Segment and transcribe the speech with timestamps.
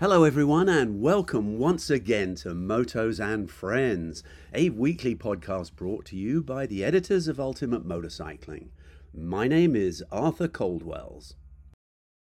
[0.00, 4.22] Hello, everyone, and welcome once again to Motos and Friends,
[4.54, 8.68] a weekly podcast brought to you by the editors of Ultimate Motorcycling.
[9.12, 11.34] My name is Arthur Coldwells.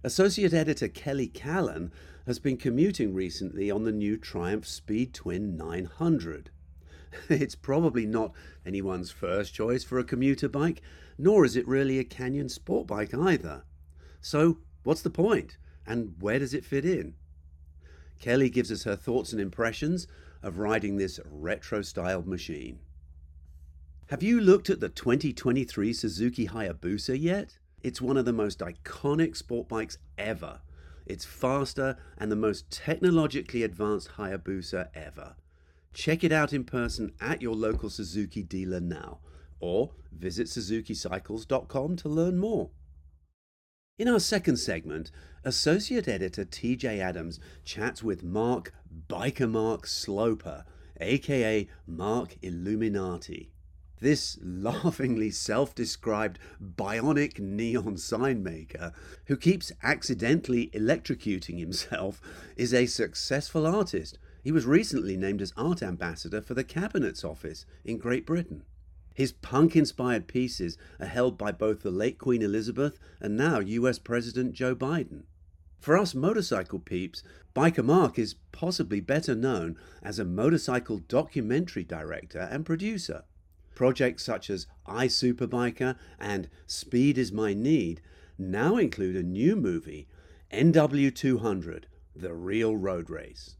[0.06, 1.92] Associate editor Kelly Callan
[2.26, 6.52] has been commuting recently on the new Triumph Speed Twin 900.
[7.30, 8.32] It's probably not
[8.66, 10.82] anyone's first choice for a commuter bike,
[11.18, 13.66] nor is it really a Canyon sport bike either.
[14.21, 17.16] So, what's the point, and where does it fit in?
[18.20, 20.08] Kelly gives us her thoughts and impressions
[20.41, 22.80] of riding this retro styled machine.
[24.07, 27.57] Have you looked at the 2023 Suzuki Hayabusa yet?
[27.81, 30.62] It's one of the most iconic sport bikes ever.
[31.05, 35.35] It's faster and the most technologically advanced Hayabusa ever.
[35.93, 39.20] Check it out in person at your local Suzuki dealer now,
[39.59, 42.70] or visit suzukicycles.com to learn more.
[43.98, 45.09] In our second segment,
[45.45, 48.73] Associate Editor TJ Adams chats with Mark
[49.08, 50.66] Biker Mark Sloper,
[50.99, 53.54] aka Mark Illuminati.
[54.01, 58.91] This laughingly self described bionic neon sign maker,
[59.27, 62.20] who keeps accidentally electrocuting himself,
[62.57, 64.19] is a successful artist.
[64.44, 68.63] He was recently named as art ambassador for the Cabinet's Office in Great Britain.
[69.16, 73.97] His punk inspired pieces are held by both the late Queen Elizabeth and now US
[73.97, 75.24] President Joe Biden.
[75.80, 77.24] For us motorcycle peeps,
[77.56, 83.24] Biker Mark is possibly better known as a motorcycle documentary director and producer.
[83.74, 88.02] Projects such as I Superbiker and Speed is My Need
[88.38, 90.07] now include a new movie,
[90.52, 91.84] NW200
[92.16, 93.56] The Real Road Race.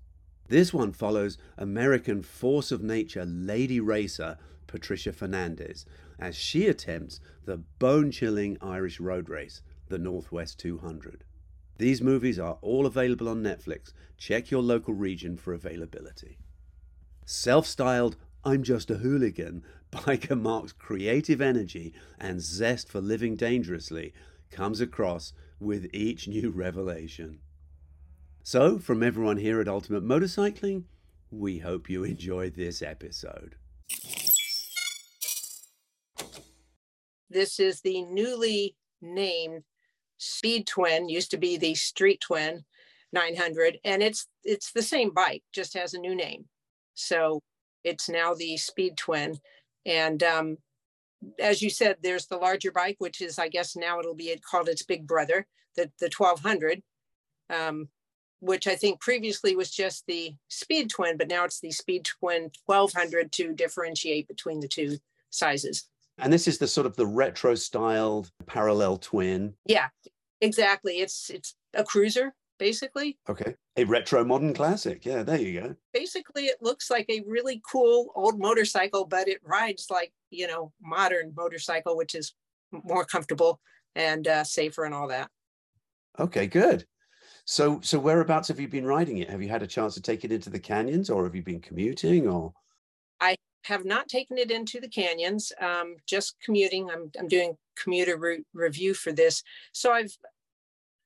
[0.47, 4.38] This one follows American force of nature lady racer
[4.76, 5.86] Patricia Fernandez
[6.20, 11.23] as she attempts the bone chilling Irish road race, the Northwest 200.
[11.78, 13.94] These movies are all available on Netflix.
[14.18, 16.40] Check your local region for availability.
[17.26, 24.14] Self styled I'm Just a Hooligan, Biker Mark's creative energy and zest for living dangerously
[24.52, 27.40] comes across with each new revelation.
[28.44, 30.84] So, from everyone here at Ultimate Motorcycling,
[31.31, 33.56] we hope you enjoyed this episode.
[37.30, 39.63] This is the newly named
[40.18, 42.63] Speed Twin, used to be the Street Twin
[43.12, 46.46] 900, and it's it's the same bike, just has a new name.
[46.94, 47.41] So
[47.84, 49.38] it's now the Speed Twin,
[49.85, 50.58] and um,
[51.40, 54.69] as you said, there's the larger bike, which is I guess now it'll be called
[54.69, 56.81] its big brother, the the 1200,
[57.50, 57.90] um,
[58.40, 62.52] which I think previously was just the Speed Twin, but now it's the Speed Twin
[62.66, 64.97] 1200 to differentiate between the two
[65.30, 65.88] sizes.
[66.18, 69.53] And this is the sort of the retro styled parallel twin.
[69.66, 69.88] Yeah,
[70.42, 71.00] exactly.
[71.00, 73.18] It's it's a cruiser basically.
[73.30, 73.56] Okay.
[73.78, 75.06] A retro modern classic.
[75.06, 75.76] Yeah, there you go.
[75.94, 80.72] Basically, it looks like a really cool old motorcycle, but it rides like, you know,
[80.81, 82.34] modern motorcycle, which is
[82.72, 83.59] more comfortable
[83.96, 85.30] and uh, safer and all that.
[86.20, 86.86] Okay, good.
[87.46, 89.30] So, so whereabouts have you been riding it?
[89.30, 91.59] Have you had a chance to take it into the canyons, or have you been
[91.59, 92.28] commuting?
[92.28, 92.53] Or
[93.20, 96.90] I have not taken it into the canyons, um, just commuting.
[96.90, 99.42] I'm, I'm doing commuter route review for this.
[99.72, 100.16] So I've,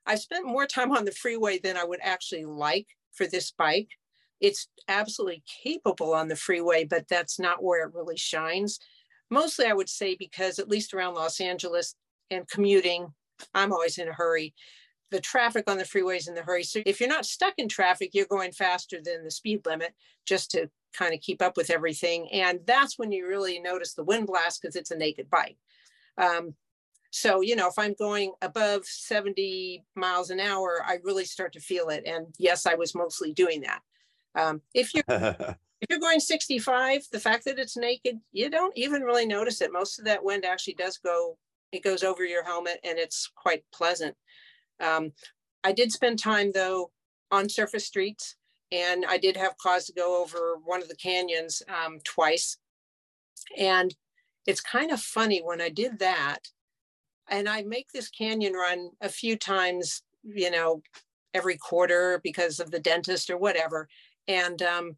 [0.06, 3.90] I've spent more time on the freeway than I would actually like for this bike.
[4.42, 8.80] It's absolutely capable on the freeway, but that's not where it really shines.
[9.30, 11.96] Mostly, I would say, because at least around Los Angeles
[12.30, 13.14] and commuting,
[13.54, 14.54] I'm always in a hurry.
[15.12, 16.64] The traffic on the freeways in the hurry.
[16.64, 19.94] So if you're not stuck in traffic, you're going faster than the speed limit
[20.26, 22.30] just to kind of keep up with everything.
[22.32, 25.58] And that's when you really notice the wind blast because it's a naked bike.
[26.18, 26.54] Um,
[27.12, 31.60] so, you know, if I'm going above 70 miles an hour, I really start to
[31.60, 32.04] feel it.
[32.06, 33.82] And yes, I was mostly doing that.
[34.36, 35.04] Um, if you're
[35.82, 39.72] if you're going 65, the fact that it's naked, you don't even really notice it.
[39.72, 41.38] Most of that wind actually does go,
[41.72, 44.16] it goes over your helmet and it's quite pleasant.
[44.80, 45.12] Um,
[45.64, 46.92] I did spend time though
[47.32, 48.36] on surface streets
[48.72, 52.58] and I did have cause to go over one of the canyons um, twice.
[53.58, 53.96] And
[54.46, 56.50] it's kind of funny when I did that,
[57.30, 60.82] and I make this canyon run a few times, you know,
[61.34, 63.88] every quarter because of the dentist or whatever.
[64.28, 64.98] And um,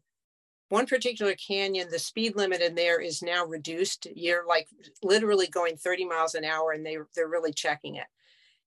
[0.68, 4.06] one particular canyon, the speed limit in there is now reduced.
[4.14, 4.68] You're like
[5.02, 8.06] literally going 30 miles an hour, and they they're really checking it.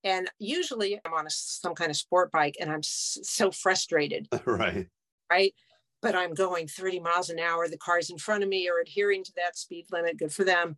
[0.06, 4.30] And usually I'm on a, some kind of sport bike and I'm so frustrated.
[4.46, 4.88] right
[5.30, 5.54] right?
[6.02, 7.68] But I'm going 30 miles an hour.
[7.68, 10.18] The cars in front of me are adhering to that speed limit.
[10.18, 10.78] Good for them.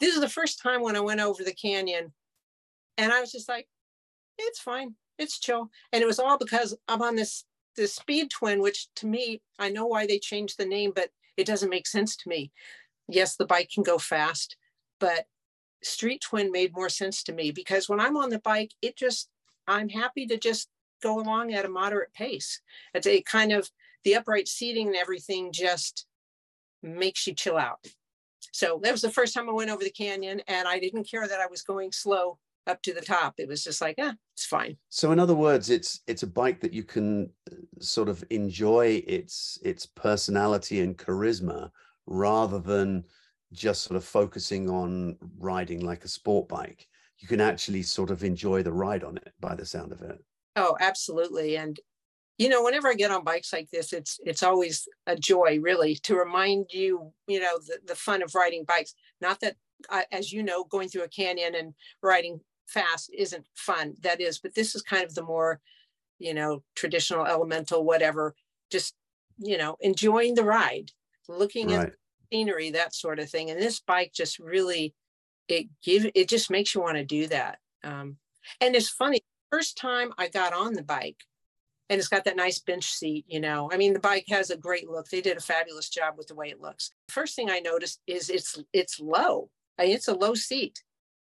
[0.00, 2.12] This is the first time when I went over the canyon
[2.98, 3.68] and I was just like,
[4.38, 4.94] it's fine.
[5.18, 5.70] It's chill.
[5.92, 7.44] And it was all because I'm on this
[7.74, 11.46] the Speed Twin, which to me, I know why they changed the name, but it
[11.46, 12.52] doesn't make sense to me.
[13.08, 14.56] Yes, the bike can go fast,
[15.00, 15.24] but
[15.82, 19.28] Street Twin made more sense to me because when I'm on the bike, it just,
[19.66, 20.68] I'm happy to just
[21.02, 22.60] go along at a moderate pace.
[22.94, 23.70] It's a kind of
[24.04, 26.06] the upright seating and everything just
[26.82, 27.86] makes you chill out.
[28.52, 31.26] So that was the first time I went over the canyon and I didn't care
[31.26, 33.34] that I was going slow up to the top.
[33.38, 34.76] It was just like, ah, it's fine.
[34.88, 39.02] So in other words, it's it's a bike that you can uh, sort of enjoy
[39.06, 41.70] its its personality and charisma
[42.06, 43.04] rather than
[43.52, 46.88] just sort of focusing on riding like a sport bike.
[47.18, 50.18] You can actually sort of enjoy the ride on it by the sound of it.
[50.56, 51.56] Oh, absolutely.
[51.56, 51.78] And
[52.38, 55.94] you know, whenever I get on bikes like this, it's it's always a joy, really,
[55.96, 58.94] to remind you, you know, the, the fun of riding bikes.
[59.20, 59.56] Not that,
[59.90, 63.94] I, as you know, going through a canyon and riding fast isn't fun.
[64.00, 65.60] That is, but this is kind of the more,
[66.18, 68.34] you know, traditional, elemental, whatever.
[68.70, 68.94] Just
[69.38, 70.90] you know, enjoying the ride,
[71.28, 71.88] looking right.
[71.88, 71.94] at
[72.32, 73.50] scenery, that sort of thing.
[73.50, 74.94] And this bike just really,
[75.48, 77.58] it give it just makes you want to do that.
[77.84, 78.16] Um,
[78.60, 79.20] and it's funny.
[79.50, 81.24] First time I got on the bike,
[81.92, 84.56] and it's got that nice bench seat you know i mean the bike has a
[84.56, 87.58] great look they did a fabulous job with the way it looks first thing i
[87.58, 90.82] noticed is it's it's low I mean, it's a low seat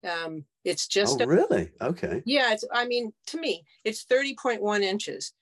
[0.07, 4.81] um it's just oh, a, really okay yeah it's i mean to me it's 30.1
[4.81, 5.33] inches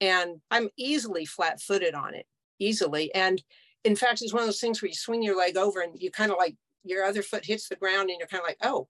[0.00, 2.26] and i'm easily flat footed on it
[2.58, 3.42] easily and
[3.84, 6.10] in fact it's one of those things where you swing your leg over and you
[6.10, 8.88] kind of like your other foot hits the ground and you're kind of like oh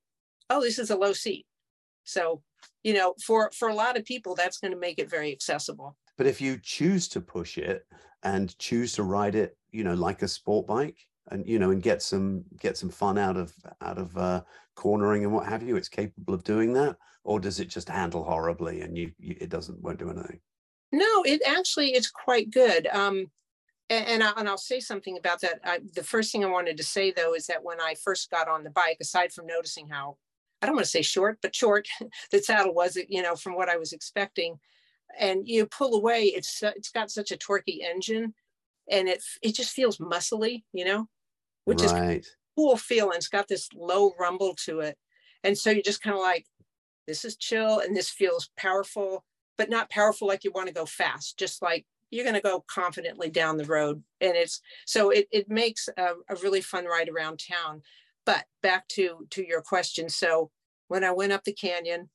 [0.51, 1.47] oh this is a low seat
[2.05, 2.43] so
[2.83, 5.97] you know, for for a lot of people, that's going to make it very accessible.
[6.17, 7.87] But if you choose to push it
[8.23, 10.99] and choose to ride it, you know, like a sport bike,
[11.31, 14.43] and you know, and get some get some fun out of out of uh,
[14.77, 18.23] cornering and what have you, it's capable of doing that, or does it just handle
[18.23, 20.41] horribly and you, you it doesn't won't do anything?
[20.93, 22.87] No, it actually is quite good.
[22.89, 23.31] Um,
[23.91, 25.61] and, and, I, and I'll say something about that.
[25.65, 28.49] I, the first thing I wanted to say though is that when I first got
[28.49, 30.17] on the bike, aside from noticing how
[30.65, 31.87] I don't want to say short, but short.
[32.31, 34.59] the saddle was, you know, from what I was expecting.
[35.19, 38.33] And you pull away, it's it's got such a torquey engine,
[38.91, 41.07] and it it just feels muscly, you know,
[41.67, 42.21] which right.
[42.21, 43.17] is cool feeling.
[43.17, 44.97] It's got this low rumble to it,
[45.45, 46.47] and so you're just kind of like,
[47.07, 49.25] this is chill, and this feels powerful,
[49.59, 51.39] but not powerful like you want to go fast.
[51.39, 55.51] Just like you're going to go confidently down the road, and it's so it it
[55.51, 57.83] makes a, a really fun ride around town.
[58.25, 60.09] But back to to your question.
[60.09, 60.51] So
[60.89, 62.09] when I went up the canyon,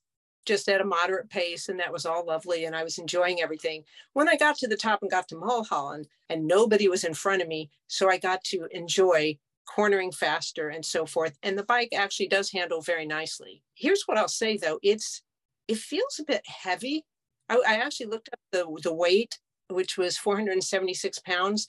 [0.45, 3.83] just at a moderate pace, and that was all lovely, and I was enjoying everything.
[4.13, 7.41] When I got to the top and got to Mulholland, and nobody was in front
[7.41, 9.37] of me, so I got to enjoy
[9.67, 11.37] cornering faster and so forth.
[11.43, 13.63] And the bike actually does handle very nicely.
[13.75, 15.21] Here's what I'll say though: it's
[15.67, 17.05] it feels a bit heavy.
[17.49, 19.39] I, I actually looked up the the weight,
[19.69, 21.67] which was 476 pounds,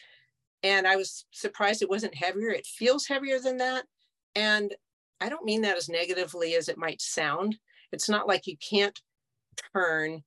[0.62, 2.50] and I was surprised it wasn't heavier.
[2.50, 3.84] It feels heavier than that,
[4.34, 4.74] and
[5.20, 7.58] I don't mean that as negatively as it might sound.
[7.92, 8.98] It's not like you can't
[9.74, 10.22] turn.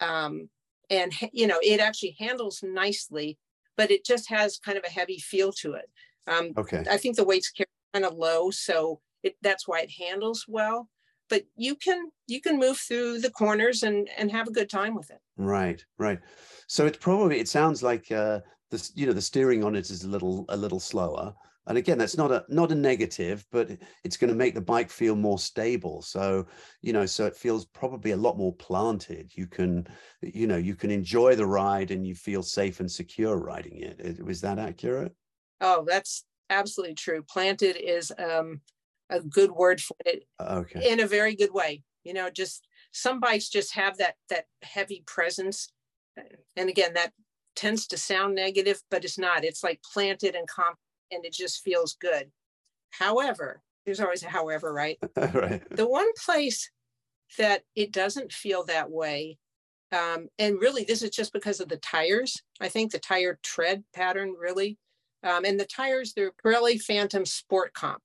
[0.00, 0.48] Um,
[0.90, 3.38] and, you know, it actually handles nicely,
[3.76, 5.90] but it just has kind of a heavy feel to it.
[6.26, 6.84] Um, okay.
[6.90, 7.52] I think the weight's
[7.92, 10.88] kind of low, so it, that's why it handles well.
[11.28, 14.94] But you can you can move through the corners and and have a good time
[14.94, 15.20] with it.
[15.36, 16.20] Right, right.
[16.68, 18.40] So it's probably it sounds like uh,
[18.70, 21.34] the you know the steering on it is a little a little slower,
[21.66, 23.70] and again that's not a not a negative but
[24.04, 26.02] it's going to make the bike feel more stable.
[26.02, 26.46] So
[26.82, 29.36] you know so it feels probably a lot more planted.
[29.36, 29.88] You can
[30.22, 34.24] you know you can enjoy the ride and you feel safe and secure riding it.
[34.24, 35.16] Was that accurate?
[35.60, 37.22] Oh that's absolutely true.
[37.24, 38.62] Planted is um
[39.10, 43.20] a good word for it okay in a very good way you know just some
[43.20, 45.68] bikes just have that that heavy presence
[46.56, 47.12] and again that
[47.54, 50.78] tends to sound negative but it's not it's like planted and comp
[51.14, 52.30] and it just feels good.
[52.90, 54.98] However, there's always a however, right?
[55.16, 55.62] right.
[55.70, 56.70] The one place
[57.38, 59.38] that it doesn't feel that way,
[59.92, 62.42] um, and really this is just because of the tires.
[62.60, 64.78] I think the tire tread pattern really,
[65.22, 68.02] um, and the tires, they're Pirelli Phantom Sport Comp.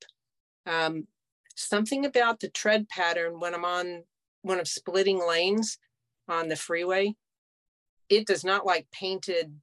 [0.69, 1.07] Um,
[1.55, 4.03] something about the tread pattern when I'm on
[4.43, 5.77] when I'm splitting lanes
[6.29, 7.15] on the freeway,
[8.07, 9.59] it does not like painted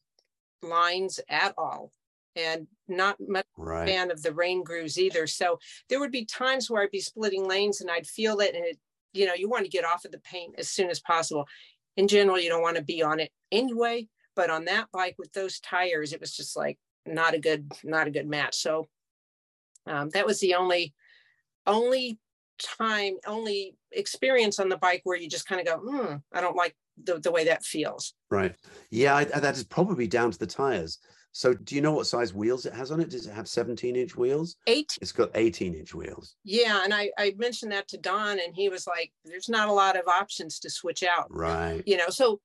[0.63, 1.93] lines at all
[2.35, 3.89] and not much right.
[3.89, 5.27] fan of the rain grooves either.
[5.27, 5.59] So
[5.89, 8.79] there would be times where I'd be splitting lanes and I'd feel it and it,
[9.15, 11.47] you know, you want to get off of the paint as soon as possible.
[11.97, 15.33] In general, you don't want to be on it anyway, but on that bike with
[15.33, 18.57] those tires, it was just like not a good, not a good match.
[18.57, 18.89] So
[19.87, 20.95] um, that was the only,
[21.67, 22.19] only
[22.59, 26.57] time, only experience on the bike where you just kind of go, hmm, I don't
[26.57, 28.15] like the, the way that feels.
[28.31, 28.55] Right.
[28.91, 30.99] Yeah, I, that is probably down to the tires.
[31.33, 33.11] So do you know what size wheels it has on it?
[33.11, 34.57] Does it have 17 inch wheels?
[34.67, 34.97] Eight.
[35.03, 36.35] It's got 18 inch wheels.
[36.45, 36.83] Yeah.
[36.83, 39.99] And I, I mentioned that to Don and he was like, there's not a lot
[39.99, 41.27] of options to switch out.
[41.29, 41.83] Right.
[41.85, 42.41] You know, so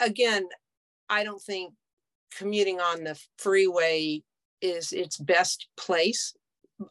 [0.00, 0.48] again,
[1.10, 1.74] I don't think
[2.38, 4.22] commuting on the freeway
[4.62, 6.34] is its best place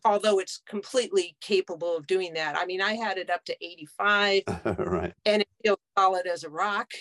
[0.06, 2.58] although it's completely capable of doing that.
[2.58, 4.44] I mean, I had it up to 85
[4.78, 5.14] right.
[5.26, 6.92] and it feels solid as a rock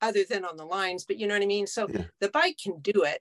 [0.00, 1.66] other than on the lines, but you know what I mean?
[1.66, 2.04] So yeah.
[2.20, 3.20] the bike can do it,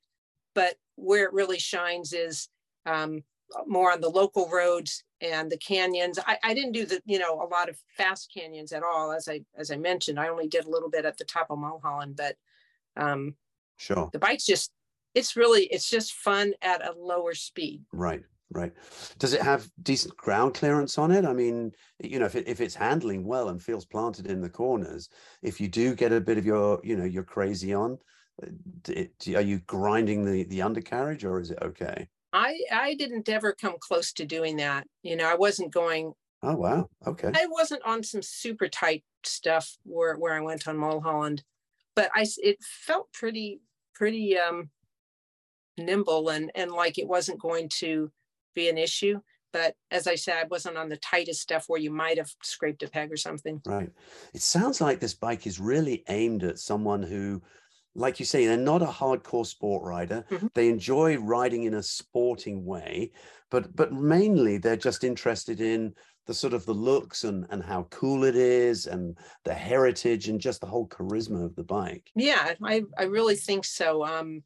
[0.56, 2.50] but where it really shines is
[2.86, 3.24] um,
[3.68, 6.18] more on the local roads and the canyons.
[6.26, 9.12] I, I didn't do the, you know, a lot of fast canyons at all.
[9.12, 11.60] As I, as I mentioned, I only did a little bit at the top of
[11.60, 12.36] Mulholland, but
[12.98, 13.36] um,
[13.78, 14.10] sure.
[14.12, 14.72] The bike's just,
[15.14, 17.84] it's really, it's just fun at a lower speed.
[17.92, 18.24] Right.
[18.54, 18.74] Right.
[19.18, 21.24] Does it have decent ground clearance on it?
[21.24, 24.50] I mean, you know, if it, if it's handling well and feels planted in the
[24.50, 25.08] corners,
[25.42, 27.98] if you do get a bit of your, you know, your crazy on,
[28.44, 28.48] uh,
[28.90, 32.10] it, are you grinding the the undercarriage or is it okay?
[32.34, 34.86] I I didn't ever come close to doing that.
[35.02, 36.14] You know, I wasn't going.
[36.44, 36.90] Oh wow.
[37.08, 37.32] Okay.
[37.34, 41.44] I wasn't on some super tight stuff where where I went on Mulholland,
[41.96, 43.62] but I it felt pretty
[43.94, 44.70] pretty um
[45.78, 48.12] nimble and and like it wasn't going to
[48.54, 49.20] be an issue.
[49.54, 52.84] But as I said, I wasn't on the tightest stuff where you might have scraped
[52.84, 53.62] a peg or something.
[53.66, 53.90] Right.
[54.34, 57.42] It sounds like this bike is really aimed at someone who,
[57.94, 60.24] like you say, they're not a hardcore sport rider.
[60.30, 60.48] Mm-hmm.
[60.54, 63.12] They enjoy riding in a sporting way,
[63.50, 65.94] but but mainly they're just interested in
[66.28, 70.40] the sort of the looks and and how cool it is and the heritage and
[70.40, 72.10] just the whole charisma of the bike.
[72.16, 74.06] Yeah, I I really think so.
[74.06, 74.44] Um,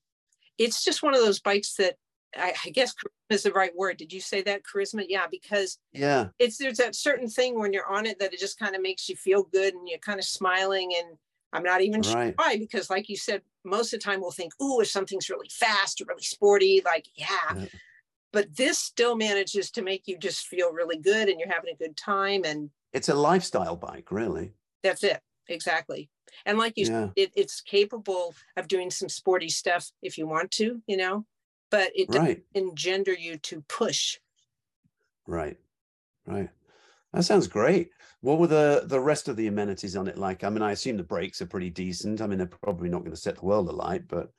[0.57, 1.97] it's just one of those bikes that
[2.37, 3.97] I, I guess charisma is the right word.
[3.97, 5.05] Did you say that charisma?
[5.07, 8.59] Yeah, because yeah, it's there's that certain thing when you're on it that it just
[8.59, 10.93] kind of makes you feel good and you're kind of smiling.
[10.97, 11.17] And
[11.53, 12.05] I'm not even right.
[12.05, 15.29] sure why, because like you said, most of the time we'll think, oh, if something's
[15.29, 17.27] really fast or really sporty, like yeah.
[17.55, 17.65] yeah.
[18.33, 21.77] But this still manages to make you just feel really good and you're having a
[21.77, 22.43] good time.
[22.43, 24.51] And it's a lifestyle bike, really.
[24.83, 25.21] That's it.
[25.47, 26.09] Exactly.
[26.45, 26.91] And like you yeah.
[26.91, 31.25] said, it, it's capable of doing some sporty stuff if you want to, you know
[31.71, 34.19] but it doesn't engender you to push.
[35.27, 35.57] Right,
[36.25, 36.49] right.
[37.13, 37.91] That sounds great.
[38.21, 40.43] What were the the rest of the amenities on it like?
[40.43, 42.21] I mean, I assume the brakes are pretty decent.
[42.21, 44.31] I mean, they're probably not going to set the world alight, but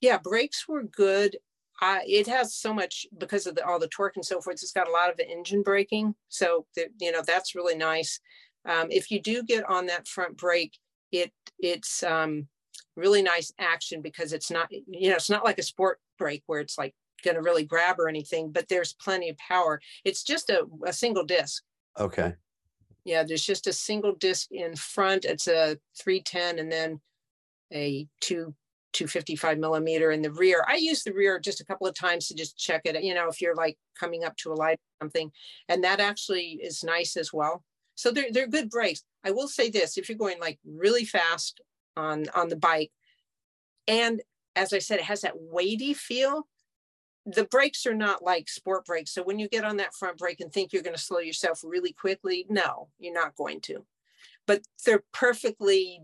[0.00, 1.36] yeah, brakes were good.
[1.82, 4.54] Uh, it has so much because of the, all the torque and so forth.
[4.54, 8.20] It's got a lot of engine braking, so the, you know that's really nice.
[8.66, 10.78] Um, if you do get on that front brake,
[11.12, 12.46] it it's um,
[12.96, 16.60] really nice action because it's not you know it's not like a sport brake where
[16.60, 16.94] it's like
[17.24, 19.80] going to really grab or anything, but there's plenty of power.
[20.04, 21.62] It's just a, a single disc.
[21.98, 22.34] Okay.
[23.04, 25.24] Yeah, there's just a single disc in front.
[25.24, 27.00] It's a 310 and then
[27.72, 28.54] a two
[28.92, 30.64] 255 millimeter in the rear.
[30.66, 33.28] I use the rear just a couple of times to just check it, you know,
[33.28, 35.30] if you're like coming up to a light or something.
[35.68, 37.62] And that actually is nice as well.
[37.94, 39.02] So they're, they're good brakes.
[39.22, 41.60] I will say this, if you're going like really fast
[41.96, 42.90] on, on the bike,
[43.86, 44.22] and
[44.56, 46.48] as I said, it has that weighty feel.
[47.26, 49.12] The brakes are not like sport brakes.
[49.12, 51.60] So when you get on that front brake and think you're going to slow yourself
[51.62, 53.84] really quickly, no, you're not going to.
[54.46, 56.00] But they're perfectly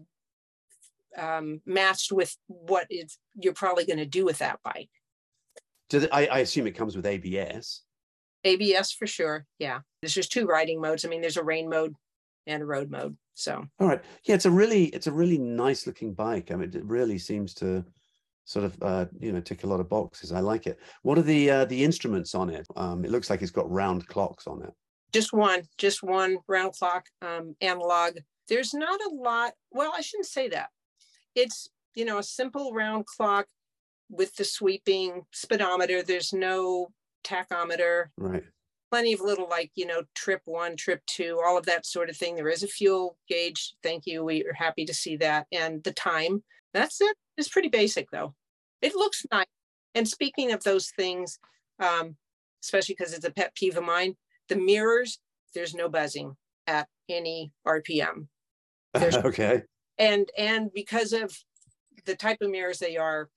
[1.16, 4.90] um, matched with what is you're probably going to do with that bike.
[5.90, 7.82] So I, I assume it comes with ABS.
[8.44, 9.46] ABS for sure.
[9.58, 9.80] Yeah.
[10.00, 11.04] There's just two riding modes.
[11.04, 11.94] I mean, there's a rain mode
[12.46, 13.16] and a road mode.
[13.34, 14.02] So all right.
[14.24, 16.50] Yeah, it's a really it's a really nice looking bike.
[16.50, 17.84] I mean, it really seems to
[18.44, 20.32] sort of uh, you know tick a lot of boxes.
[20.32, 20.78] I like it.
[21.02, 22.66] What are the uh, the instruments on it?
[22.76, 24.72] Um, it looks like it's got round clocks on it.
[25.12, 28.16] Just one, just one round clock, um, analog.
[28.48, 29.52] There's not a lot.
[29.70, 30.68] Well, I shouldn't say that.
[31.34, 33.46] It's you know a simple round clock
[34.10, 36.02] with the sweeping speedometer.
[36.02, 36.88] There's no
[37.24, 38.06] tachometer.
[38.16, 38.44] Right.
[38.90, 42.16] Plenty of little like you know trip one, trip two, all of that sort of
[42.16, 42.34] thing.
[42.34, 43.74] There is a fuel gauge.
[43.82, 44.24] Thank you.
[44.24, 46.42] We are happy to see that, and the time.
[46.74, 47.16] That's it.
[47.36, 48.34] It's pretty basic though.
[48.80, 49.46] It looks nice.
[49.94, 51.38] And speaking of those things,
[51.78, 52.16] um,
[52.62, 54.16] especially because it's a pet peeve of mine,
[54.48, 55.18] the mirrors,
[55.54, 56.36] there's no buzzing
[56.66, 58.26] at any RPM.
[58.94, 59.62] Okay.
[59.98, 61.34] And and because of
[62.04, 63.30] the type of mirrors they are,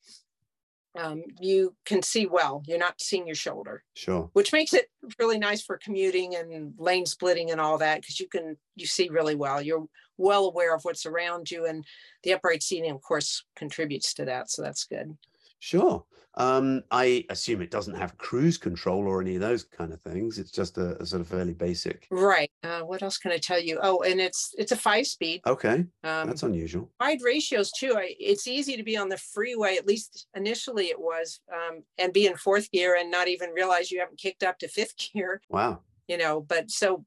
[0.97, 2.63] um, you can see well.
[2.65, 3.83] You're not seeing your shoulder.
[3.93, 4.29] Sure.
[4.33, 4.87] Which makes it
[5.19, 9.09] really nice for commuting and lane splitting and all that because you can you see
[9.09, 9.61] really well.
[9.61, 9.85] You're
[10.17, 11.85] well aware of what's around you, and
[12.23, 14.49] the upright seating, of course, contributes to that.
[14.49, 15.17] So that's good.
[15.59, 16.05] Sure.
[16.37, 20.37] Um, I assume it doesn't have cruise control or any of those kind of things.
[20.37, 22.07] It's just a, a sort of fairly basic.
[22.11, 22.51] Right.
[22.61, 23.79] Uh, what else can I tell you?
[23.81, 25.39] Oh, and it's it's a five speed.
[25.47, 26.91] Okay, Um, that's unusual.
[26.99, 27.95] wide ratios too.
[27.97, 29.77] I, it's easy to be on the freeway.
[29.77, 33.89] At least initially it was, um, and be in fourth gear and not even realize
[33.89, 35.41] you haven't kicked up to fifth gear.
[35.49, 35.83] Wow.
[36.09, 37.05] You know, but so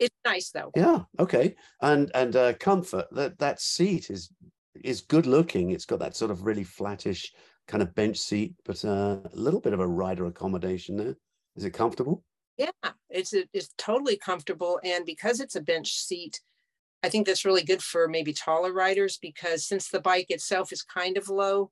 [0.00, 0.72] it's nice though.
[0.74, 1.00] Yeah.
[1.18, 1.54] Okay.
[1.80, 3.06] And and uh, comfort.
[3.12, 4.32] That that seat is
[4.82, 5.70] is good looking.
[5.70, 7.32] It's got that sort of really flattish
[7.68, 11.16] kind of bench seat, but uh, a little bit of a rider accommodation there.
[11.56, 12.24] Is it comfortable?
[12.56, 12.70] Yeah,
[13.08, 16.40] it's it's totally comfortable, and because it's a bench seat,
[17.02, 20.82] I think that's really good for maybe taller riders because since the bike itself is
[20.82, 21.70] kind of low,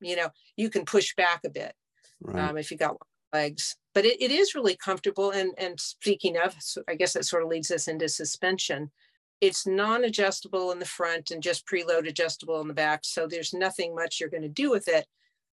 [0.00, 1.74] you know, you can push back a bit
[2.20, 2.50] Right.
[2.50, 2.96] um, if you got
[3.32, 3.76] legs.
[3.94, 5.30] But it, it is really comfortable.
[5.30, 8.90] And and speaking of, so I guess that sort of leads us into suspension.
[9.40, 13.00] It's non-adjustable in the front and just preload adjustable in the back.
[13.04, 15.06] So there's nothing much you're going to do with it,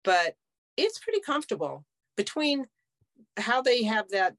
[0.05, 0.35] but
[0.77, 1.85] it's pretty comfortable
[2.17, 2.67] between
[3.39, 4.35] how they have that,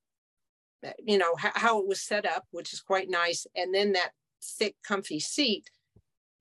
[1.00, 4.12] you know, how, how it was set up, which is quite nice, and then that
[4.44, 5.70] thick, comfy seat.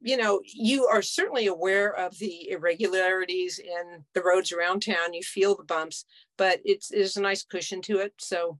[0.02, 5.12] You know, you are certainly aware of the irregularities in the roads around town.
[5.12, 6.06] You feel the bumps,
[6.38, 8.14] but it's there's a nice cushion to it.
[8.18, 8.56] So,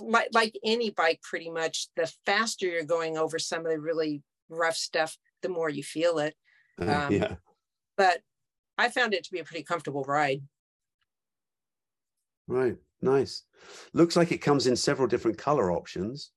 [0.00, 4.22] like like any bike, pretty much, the faster you're going over some of the really
[4.50, 6.34] rough stuff, the more you feel it.
[6.80, 7.34] Uh, um, yeah.
[7.96, 8.20] But
[8.76, 10.42] I found it to be a pretty comfortable ride.
[12.46, 12.76] Right.
[13.00, 13.44] Nice.
[13.92, 16.32] Looks like it comes in several different color options.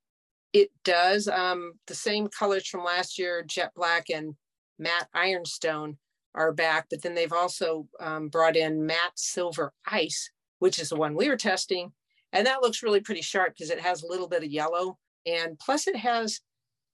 [0.53, 1.27] It does.
[1.27, 4.35] Um, the same colors from last year, jet black and
[4.77, 5.97] matte ironstone
[6.35, 10.29] are back, but then they've also um, brought in matte silver ice,
[10.59, 11.91] which is the one we were testing.
[12.33, 14.97] And that looks really pretty sharp because it has a little bit of yellow.
[15.25, 16.39] And plus it has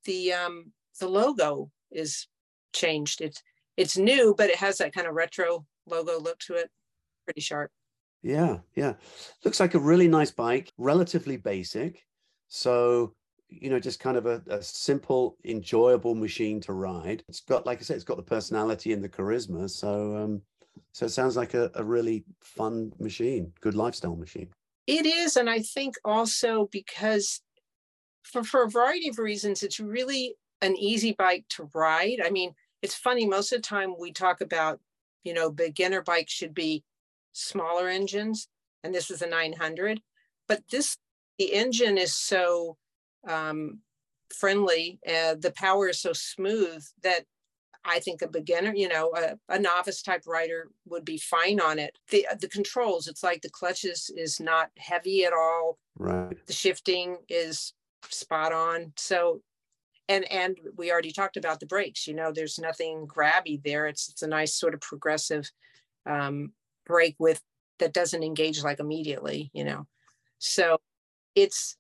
[0.05, 2.27] the um, the logo is
[2.73, 3.21] changed.
[3.21, 3.41] It's
[3.77, 6.69] it's new, but it has that kind of retro logo look to it.
[7.25, 7.71] Pretty sharp.
[8.23, 8.93] Yeah, yeah.
[9.45, 12.03] Looks like a really nice bike, relatively basic.
[12.47, 13.13] So,
[13.49, 17.23] you know, just kind of a, a simple, enjoyable machine to ride.
[17.27, 19.69] It's got, like I said, it's got the personality and the charisma.
[19.69, 20.41] So, um,
[20.93, 24.49] so it sounds like a, a really fun machine, good lifestyle machine.
[24.85, 27.41] It is, and I think also because
[28.23, 32.19] for, for a variety of reasons, it's really an easy bike to ride.
[32.23, 34.79] I mean, it's funny, most of the time we talk about,
[35.23, 36.83] you know, beginner bikes should be
[37.33, 38.47] smaller engines,
[38.83, 40.01] and this is a 900,
[40.47, 40.97] but this,
[41.37, 42.77] the engine is so
[43.27, 43.79] um,
[44.33, 47.25] friendly, uh, the power is so smooth that
[47.85, 51.79] I think a beginner, you know, a, a novice type rider would be fine on
[51.79, 51.97] it.
[52.09, 55.77] The the controls, it's like the clutches is not heavy at all.
[55.97, 56.35] Right.
[56.45, 57.73] The shifting is
[58.09, 58.93] spot on.
[58.97, 59.41] So
[60.09, 63.87] and and we already talked about the brakes, you know, there's nothing grabby there.
[63.87, 65.49] It's it's a nice sort of progressive
[66.05, 66.51] um
[66.85, 67.41] brake with
[67.79, 69.87] that doesn't engage like immediately, you know.
[70.39, 70.77] So
[71.35, 71.77] it's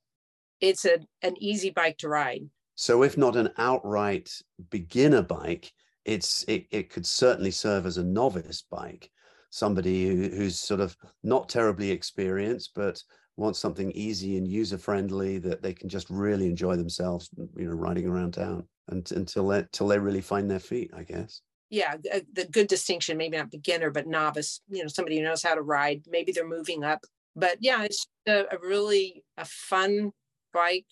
[0.61, 2.49] it's a an easy bike to ride.
[2.75, 4.31] So, if not an outright
[4.69, 5.71] beginner bike,
[6.05, 9.09] it's it, it could certainly serve as a novice bike.
[9.49, 13.01] Somebody who, who's sort of not terribly experienced, but
[13.37, 17.71] wants something easy and user friendly that they can just really enjoy themselves, you know,
[17.71, 21.41] riding around town and, until they, until they really find their feet, I guess.
[21.69, 25.23] yeah g- uh, the good distinction maybe not beginner but novice you know somebody who
[25.23, 27.01] knows how to ride maybe they're moving up
[27.35, 30.11] but yeah it's a, a really a fun
[30.57, 30.85] bike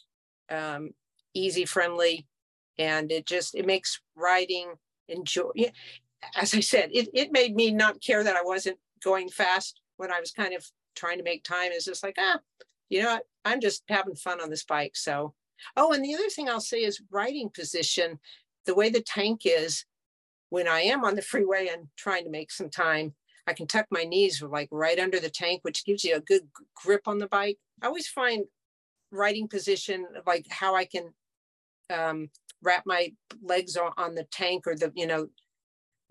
[0.50, 0.92] um
[1.34, 2.28] easy friendly
[2.78, 4.74] and it just it makes riding
[5.08, 5.52] enjoy
[6.36, 10.12] as i said it, it made me not care that i wasn't going fast when
[10.12, 12.40] i was kind of trying to make time it's just like ah
[12.90, 13.24] you know what?
[13.44, 15.34] i'm just having fun on this bike so
[15.78, 18.20] oh and the other thing i'll say is riding position
[18.66, 19.86] the way the tank is
[20.50, 23.14] when I am on the freeway and trying to make some time,
[23.48, 26.48] I can tuck my knees like right under the tank, which gives you a good
[26.76, 27.58] grip on the bike.
[27.82, 28.46] I always find
[29.16, 31.14] riding position, like how I can
[31.94, 32.30] um,
[32.62, 35.28] wrap my legs on, on the tank or the, you know,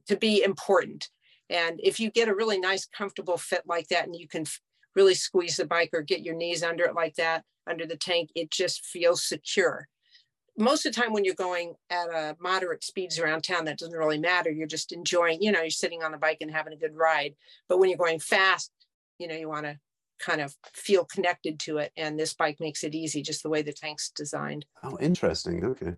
[0.09, 1.09] to be important.
[1.51, 4.45] And if you get a really nice, comfortable fit like that, and you can
[4.95, 8.31] really squeeze the bike or get your knees under it like that, under the tank,
[8.35, 9.89] it just feels secure
[10.57, 13.99] most of the time when you're going at a moderate speeds around town, that doesn't
[13.99, 14.51] really matter.
[14.51, 17.35] You're just enjoying, you know, you're sitting on the bike and having a good ride.
[17.69, 18.71] But when you're going fast,
[19.19, 19.79] you know, you want to
[20.25, 21.93] kind of feel connected to it.
[21.97, 24.65] And this bike makes it easy, just the way the tank's designed.
[24.83, 25.65] Oh, interesting.
[25.65, 25.95] Okay.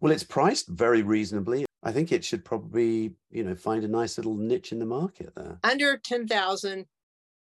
[0.00, 1.64] Well, it's priced very reasonably.
[1.82, 5.34] I think it should probably, you know, find a nice little niche in the market
[5.34, 5.58] there.
[5.62, 6.86] Under 10,000,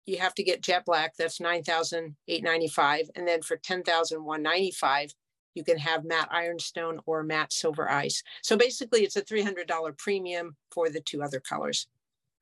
[0.04, 1.14] you have to get jet black.
[1.16, 3.10] That's 9,895.
[3.14, 5.10] And then for 10,195,
[5.54, 8.22] you can have matte ironstone or matte silver ice.
[8.42, 11.86] So basically it's a $300 premium for the two other colors.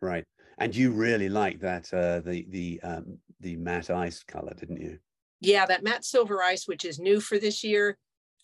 [0.02, 0.24] Right.
[0.58, 4.98] And you really like that uh, the the um, the matte ice color, didn't you?
[5.40, 7.98] Yeah, that matte silver ice, which is new for this year.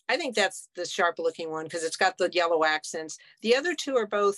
[0.09, 3.17] I think that's the sharp looking one because it's got the yellow accents.
[3.41, 4.35] The other two are both,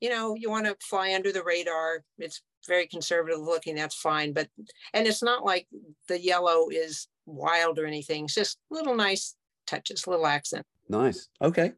[0.00, 2.02] you know, you want to fly under the radar.
[2.18, 4.32] It's very conservative looking, that's fine.
[4.32, 4.48] But
[4.94, 5.68] and it's not like
[6.08, 8.24] the yellow is wild or anything.
[8.24, 9.36] It's just little nice
[9.66, 10.66] touches, little accent.
[10.88, 11.28] Nice.
[11.42, 11.72] Okay.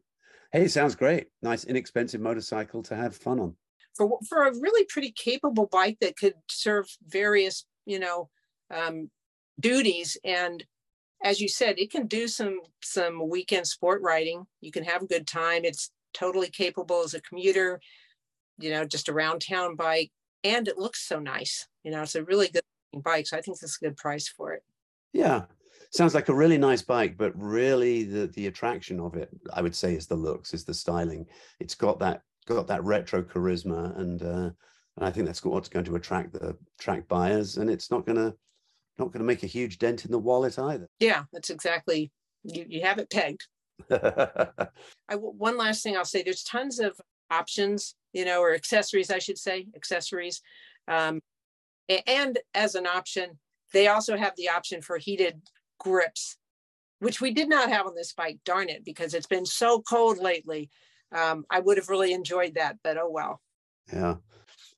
[0.51, 1.27] Hey, sounds great.
[1.41, 3.55] Nice, inexpensive motorcycle to have fun on.
[3.95, 8.29] For for a really pretty capable bike that could serve various, you know,
[8.71, 9.09] um,
[9.59, 10.63] duties and
[11.23, 14.45] as you said, it can do some some weekend sport riding.
[14.61, 15.63] You can have a good time.
[15.63, 17.79] It's totally capable as a commuter,
[18.59, 20.11] you know, just a round town bike,
[20.43, 21.67] and it looks so nice.
[21.83, 23.27] You know, it's a really good bike.
[23.27, 24.63] So I think it's a good price for it.
[25.13, 25.43] Yeah,
[25.91, 29.75] sounds like a really nice bike, but really the the attraction of it, I would
[29.75, 31.25] say, is the looks, is the styling.
[31.61, 34.49] It's got that got that retro charisma, and uh,
[34.97, 38.17] and I think that's what's going to attract the attract buyers, and it's not going
[38.17, 38.35] to
[38.99, 40.87] not going to make a huge dent in the wallet either.
[40.99, 42.11] Yeah, that's exactly
[42.43, 42.65] you.
[42.67, 43.47] You have it pegged.
[43.89, 46.99] I one last thing I'll say: there's tons of
[47.31, 50.41] options, you know, or accessories, I should say, accessories.
[50.87, 51.21] Um,
[52.07, 53.39] and as an option,
[53.73, 55.41] they also have the option for heated
[55.79, 56.37] grips,
[56.99, 58.37] which we did not have on this bike.
[58.45, 60.69] Darn it, because it's been so cold lately.
[61.11, 63.41] Um, I would have really enjoyed that, but oh well.
[63.91, 64.15] Yeah.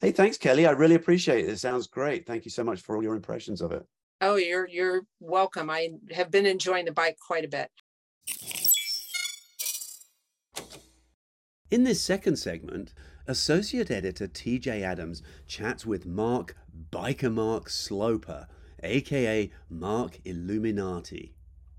[0.01, 0.65] Hey, thanks, Kelly.
[0.65, 1.49] I really appreciate it.
[1.49, 2.25] It sounds great.
[2.25, 3.86] Thank you so much for all your impressions of it.
[4.21, 5.69] Oh, you're you're welcome.
[5.69, 7.69] I have been enjoying the bike quite a bit.
[11.71, 12.93] In this second segment,
[13.27, 16.55] Associate Editor TJ Adams chats with Mark
[16.91, 18.47] Biker Mark Sloper,
[18.84, 21.35] aka Mark Illuminati.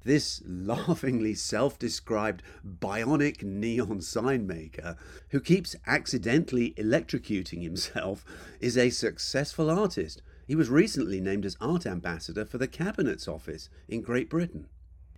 [0.07, 4.97] This laughingly self described bionic neon sign maker,
[5.31, 8.25] who keeps accidentally electrocuting himself,
[8.61, 13.69] is a successful artist he was recently named as art ambassador for the Cabinet's office
[13.89, 14.69] in Great Britain.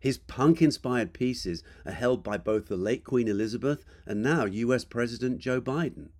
[0.00, 4.86] His punk inspired pieces are held by both the late Queen Elizabeth and now US
[4.86, 6.12] President Joe Biden.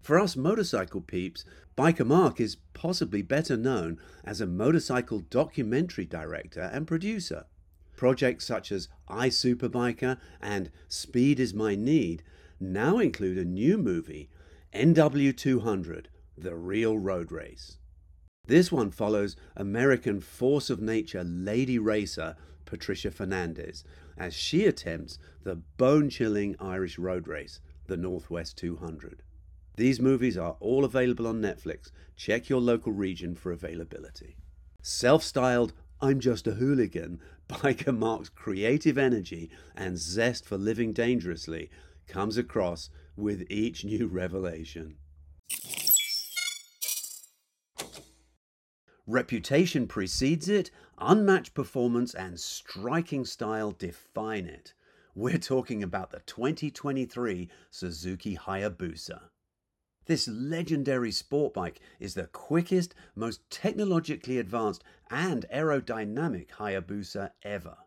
[0.00, 1.44] For us motorcycle peeps,
[1.76, 7.44] Biker Mark is possibly better known as a motorcycle documentary director and producer.
[8.04, 12.22] Projects such as I Superbiker and Speed is My Need
[12.60, 14.28] now include a new movie,
[14.74, 17.78] NW200 The Real Road Race.
[18.46, 22.36] This one follows American force of nature lady racer
[22.66, 23.84] Patricia Fernandez
[24.18, 29.22] as she attempts the bone chilling Irish road race, the Northwest 200.
[29.78, 31.90] These movies are all available on Netflix.
[32.16, 34.36] Check your local region for availability.
[34.82, 35.72] Self styled
[36.04, 41.70] I'm Just a Hooligan, Biker Mark's creative energy and zest for living dangerously
[42.06, 44.96] comes across with each new revelation.
[49.06, 54.72] Reputation precedes it, unmatched performance and striking style define it.
[55.14, 59.28] We're talking about the 2023 Suzuki Hayabusa.
[60.06, 67.78] This legendary sport bike is the quickest, most technologically advanced, and aerodynamic Hayabusa ever.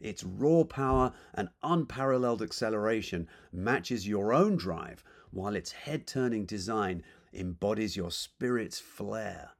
[0.00, 7.02] Its raw power and unparalleled acceleration matches your own drive, while its head turning design
[7.32, 9.50] embodies your spirit's flair.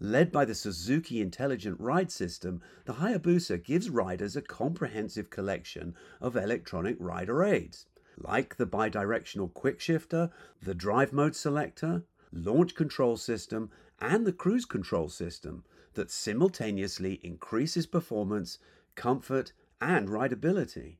[0.00, 6.34] Led by the Suzuki Intelligent Ride System, the Hayabusa gives riders a comprehensive collection of
[6.34, 13.70] electronic rider aids, like the bidirectional quick shifter, the drive mode selector, launch control system,
[14.00, 18.58] and the cruise control system that simultaneously increases performance,
[18.94, 20.96] comfort, and rideability.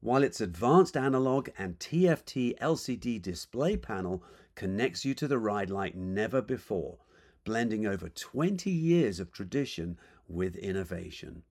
[0.00, 5.94] While its advanced analog and TFT LCD display panel connects you to the ride like
[5.94, 6.98] never before,
[7.44, 11.42] blending over 20 years of tradition with innovation.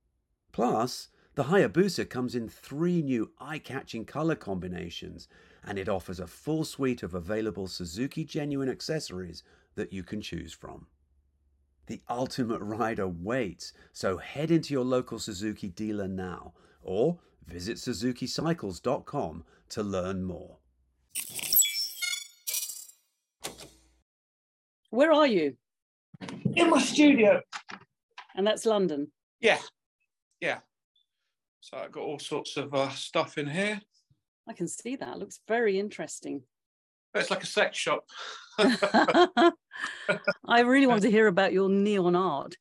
[0.51, 5.29] Plus, the Hayabusa comes in three new eye catching color combinations
[5.65, 9.41] and it offers a full suite of available Suzuki genuine accessories
[9.75, 10.87] that you can choose from.
[11.87, 19.45] The ultimate rider waits, so head into your local Suzuki dealer now or visit SuzukiCycles.com
[19.69, 20.57] to learn more.
[24.89, 25.55] Where are you?
[26.57, 27.39] in my studio.
[28.35, 29.09] And that's London.
[29.39, 29.59] Yeah,
[30.41, 30.57] yeah.
[31.69, 33.79] So I've got all sorts of uh, stuff in here.
[34.47, 35.15] I can see that.
[35.15, 36.41] It looks very interesting.
[37.13, 38.05] It's like a sex shop.
[38.57, 39.51] I
[40.61, 42.55] really want to hear about your neon art.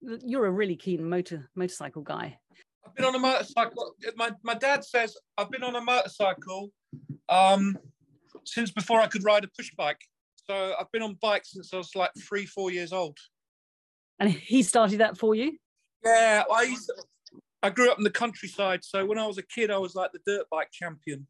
[0.00, 2.38] You're a really keen motor motorcycle guy.
[2.84, 3.94] I've been on a motorcycle.
[4.16, 6.70] My, my dad says I've been on a motorcycle
[7.28, 7.78] um,
[8.44, 10.00] since before I could ride a push bike.
[10.34, 13.18] So I've been on bikes since I was like three, four years old.
[14.18, 15.58] And he started that for you?
[16.04, 16.94] Yeah, I used to,
[17.62, 20.12] I grew up in the countryside, so when I was a kid, I was like
[20.12, 21.26] the dirt bike champion.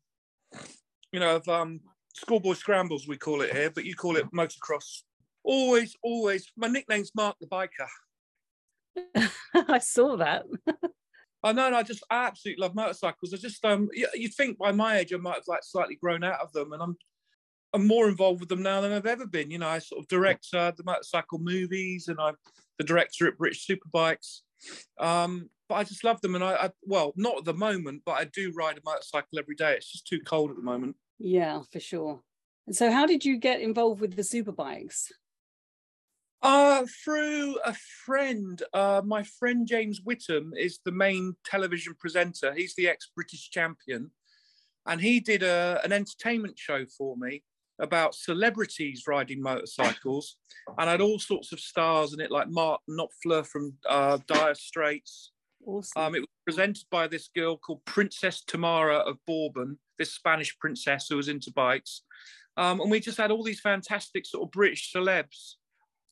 [1.12, 1.81] You know, of um,
[2.14, 5.03] schoolboy scrambles we call it here, but you call it motocross.
[5.43, 6.47] Always, always.
[6.57, 7.88] My nickname's Mark the Biker.
[9.69, 10.45] I saw that.
[11.43, 13.33] I know, and I just I absolutely love motorcycles.
[13.33, 16.25] I just um, you, you think by my age I might have like slightly grown
[16.25, 16.97] out of them, and I'm
[17.73, 19.51] I'm more involved with them now than I've ever been.
[19.51, 22.35] You know, I sort of direct uh, the motorcycle movies, and I'm
[22.79, 24.41] the director at British Superbikes.
[24.99, 28.12] Um, but I just love them, and I, I well, not at the moment, but
[28.12, 29.74] I do ride a motorcycle every day.
[29.74, 30.96] It's just too cold at the moment.
[31.18, 32.22] Yeah, for sure.
[32.66, 35.11] And so, how did you get involved with the superbikes?
[36.40, 38.62] Uh, through a friend.
[38.72, 42.54] Uh, my friend James Whitham is the main television presenter.
[42.54, 44.11] He's the ex-British champion,
[44.87, 47.42] and he did a, an entertainment show for me
[47.81, 50.37] about celebrities riding motorcycles,
[50.78, 54.54] and I had all sorts of stars in it, like Mark Knopfler from uh, Dire
[54.54, 55.33] Straits.
[55.66, 56.03] Awesome.
[56.03, 61.07] Um, it was presented by this girl called Princess Tamara of Bourbon, this Spanish princess
[61.09, 62.03] who was into bikes.
[62.57, 65.55] Um, and we just had all these fantastic sort of British celebs.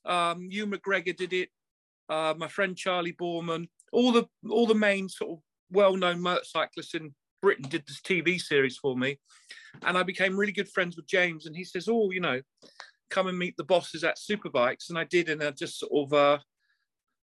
[0.04, 1.48] Um, Ewan McGregor did it.
[2.08, 5.38] Uh, my friend Charley Boorman, all the all the main sort of
[5.72, 9.18] well-known motorcyclists in Britain did this TV series for me,
[9.82, 11.46] and I became really good friends with James.
[11.46, 12.40] And he says, "Oh, you know,
[13.10, 16.12] come and meet the bosses at Superbikes," and I did, and I just sort of
[16.12, 16.38] uh,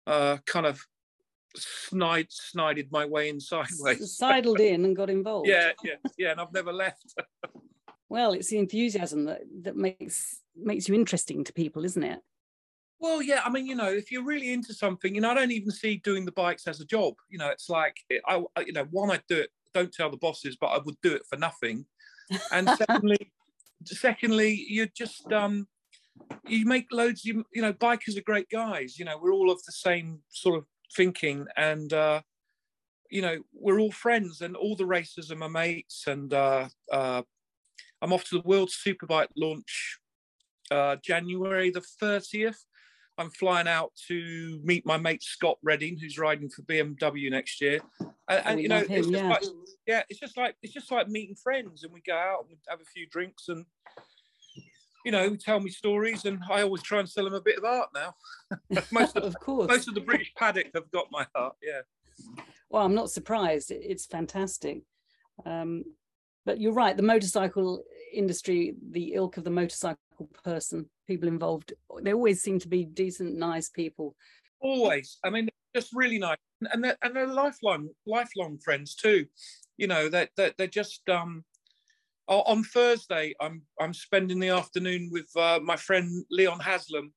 [0.07, 0.81] uh, kind of
[1.56, 4.16] snide snided my way in sideways.
[4.16, 5.48] Sidled in and got involved.
[5.48, 7.14] yeah, yeah, yeah, and I've never left.
[8.08, 12.20] Well, it's the enthusiasm that that makes makes you interesting to people, isn't it?
[13.02, 15.50] Well, yeah, I mean, you know, if you're really into something, you know, I don't
[15.50, 17.14] even see doing the bikes as a job.
[17.28, 17.96] You know, it's like,
[18.28, 20.94] I, I you know, one, I'd do it, don't tell the bosses, but I would
[21.02, 21.84] do it for nothing.
[22.52, 23.32] And secondly,
[23.84, 25.66] secondly, you just, um,
[26.46, 28.96] you make loads, you, you know, bikers are great guys.
[28.96, 32.22] You know, we're all of the same sort of thinking and, uh,
[33.11, 36.05] you know, we're all friends and all the racers are my mates.
[36.07, 37.22] And uh, uh,
[38.00, 39.98] I'm off to the World Superbike launch
[40.70, 42.57] uh, January the 30th.
[43.18, 47.81] I'm flying out to meet my mate Scott Redding, who's riding for BMW next year.
[48.28, 49.28] And, and we you know, him, it's just yeah.
[49.28, 49.42] like,
[49.87, 52.81] yeah, it's just like it's just like meeting friends, and we go out and have
[52.81, 53.66] a few drinks, and
[55.04, 57.64] you know, tell me stories, and I always try and sell them a bit of
[57.64, 58.14] art now.
[58.90, 59.68] most of of course.
[59.68, 61.56] most of the British paddock have got my heart.
[61.62, 61.80] Yeah.
[62.70, 63.70] Well, I'm not surprised.
[63.70, 64.82] It's fantastic.
[65.44, 65.84] Um,
[66.44, 66.96] but you're right.
[66.96, 69.98] The motorcycle industry, the ilk of the motorcycle
[70.44, 74.14] person, people involved, they always seem to be decent, nice people.
[74.60, 76.36] always i mean just really nice
[76.72, 79.26] and they're, and they're lifelong lifelong friends too
[79.76, 81.44] you know that they're, they're just um
[82.33, 87.12] o- on thursday i'm i'm spending the afternoon with uh, my friend leon haslam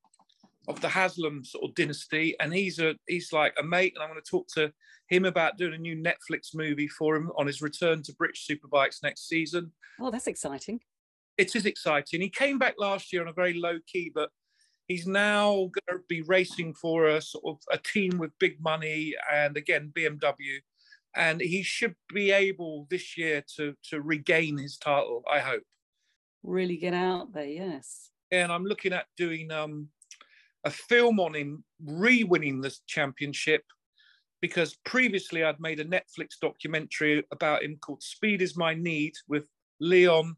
[0.67, 4.09] of the haslam sort of dynasty and he's a he's like a mate and i'm
[4.09, 4.71] going to talk to
[5.09, 9.01] him about doing a new netflix movie for him on his return to british superbikes
[9.03, 10.81] next season Oh, that's exciting.
[11.37, 12.19] it is exciting.
[12.19, 14.29] He came back last year on a very low key, but
[14.89, 19.13] he's now going to be racing for a sort of a team with big money
[19.33, 20.57] and again BMW,
[21.15, 25.23] and he should be able this year to to regain his title.
[25.31, 25.63] I hope.
[26.43, 28.11] Really get out there, yes.
[28.31, 29.89] And I'm looking at doing um,
[30.63, 33.63] a film on him re-winning this championship
[34.41, 39.45] because previously I'd made a Netflix documentary about him called Speed Is My Need with
[39.79, 40.35] Leon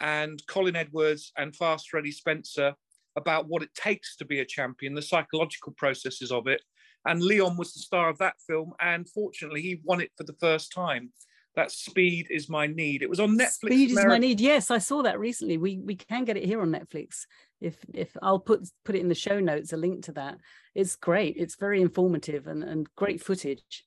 [0.00, 2.74] and Colin Edwards and Fast Freddie Spencer
[3.16, 6.62] about what it takes to be a champion, the psychological processes of it.
[7.06, 10.34] And Leon was the star of that film, and fortunately, he won it for the
[10.34, 11.10] first time.
[11.56, 13.02] That Speed Is My Need.
[13.02, 13.66] It was on Netflix.
[13.66, 14.40] Speed is my need.
[14.40, 15.56] Yes, I saw that recently.
[15.56, 17.26] We we can get it here on Netflix.
[17.60, 20.38] If if I'll put put it in the show notes, a link to that.
[20.74, 21.36] It's great.
[21.36, 23.84] It's very informative and, and great footage.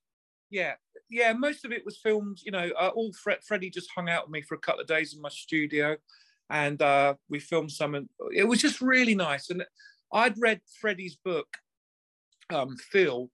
[0.49, 0.73] yeah
[1.09, 4.25] yeah most of it was filmed you know uh, all Fred, freddie just hung out
[4.25, 5.95] with me for a couple of days in my studio
[6.49, 9.63] and uh, we filmed some and it was just really nice and
[10.13, 11.47] i'd read freddie's book
[12.49, 13.29] um, Feel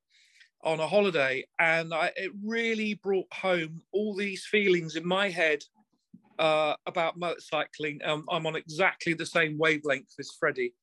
[0.63, 5.63] on a holiday and I, it really brought home all these feelings in my head
[6.39, 8.05] uh, about motorcycling.
[8.07, 10.73] Um, i'm on exactly the same wavelength as freddie.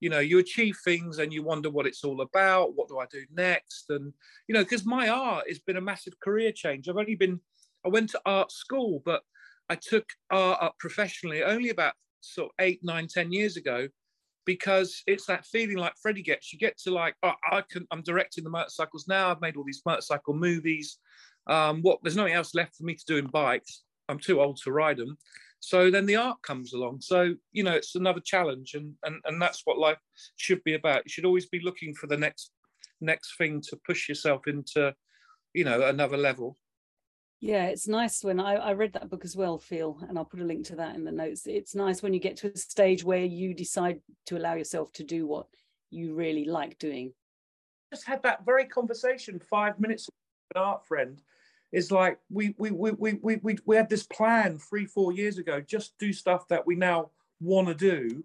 [0.00, 3.06] You know you achieve things and you wonder what it's all about what do i
[3.10, 3.90] do next?
[3.90, 4.12] And
[4.46, 6.88] you know because my art has been a massive career change.
[6.88, 7.40] I've only been
[7.84, 9.22] i went to art school but
[9.68, 13.88] i took art up professionally only about sort of eight nine ten years ago
[14.48, 18.02] because it's that feeling like freddie gets you get to like oh, i can i'm
[18.02, 20.98] directing the motorcycles now i've made all these motorcycle movies
[21.48, 24.56] um what there's nothing else left for me to do in bikes i'm too old
[24.56, 25.18] to ride them
[25.60, 27.00] So then the art comes along.
[27.00, 29.98] So you know, it's another challenge, and and and that's what life
[30.36, 31.02] should be about.
[31.04, 32.52] You should always be looking for the next
[33.00, 34.94] next thing to push yourself into,
[35.54, 36.56] you know, another level.
[37.40, 40.40] Yeah, it's nice when I, I read that book as well, Feel, and I'll put
[40.40, 41.46] a link to that in the notes.
[41.46, 45.04] It's nice when you get to a stage where you decide to allow yourself to
[45.04, 45.46] do what
[45.90, 47.12] you really like doing.
[47.92, 51.22] Just had that very conversation five minutes with an art friend.
[51.70, 55.38] It's like we we we we we we, we had this plan three, four years
[55.38, 58.24] ago, just do stuff that we now want to do,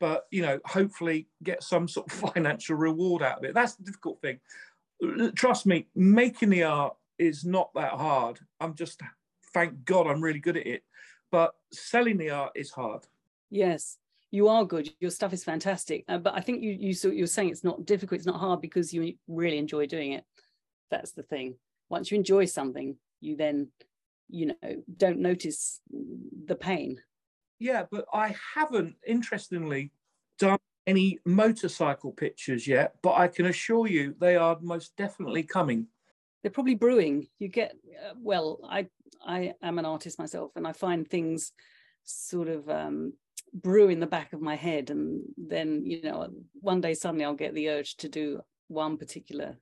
[0.00, 3.54] but you know, hopefully get some sort of financial reward out of it.
[3.54, 4.40] That's the difficult thing.
[5.34, 8.40] Trust me, making the art is not that hard.
[8.60, 9.00] I'm just,
[9.54, 10.82] thank God, I'm really good at it.
[11.30, 13.04] But selling the art is hard.
[13.50, 13.98] Yes,
[14.30, 14.90] you are good.
[15.00, 16.04] Your stuff is fantastic.
[16.08, 18.18] Uh, but I think you you so you're saying it's not difficult.
[18.18, 20.24] It's not hard because you really enjoy doing it.
[20.90, 21.56] That's the thing.
[21.88, 23.68] Once you enjoy something, you then,
[24.28, 27.00] you know, don't notice the pain.
[27.58, 29.92] Yeah, but I haven't, interestingly,
[30.38, 32.94] done any motorcycle pictures yet.
[33.02, 35.86] But I can assure you, they are most definitely coming
[36.46, 37.26] they're probably brewing.
[37.40, 37.72] You get
[38.08, 38.60] uh, well.
[38.70, 38.86] I
[39.26, 41.50] I am an artist myself, and I find things
[42.04, 43.14] sort of um,
[43.52, 46.28] brew in the back of my head, and then you know
[46.60, 49.56] one day suddenly I'll get the urge to do one particular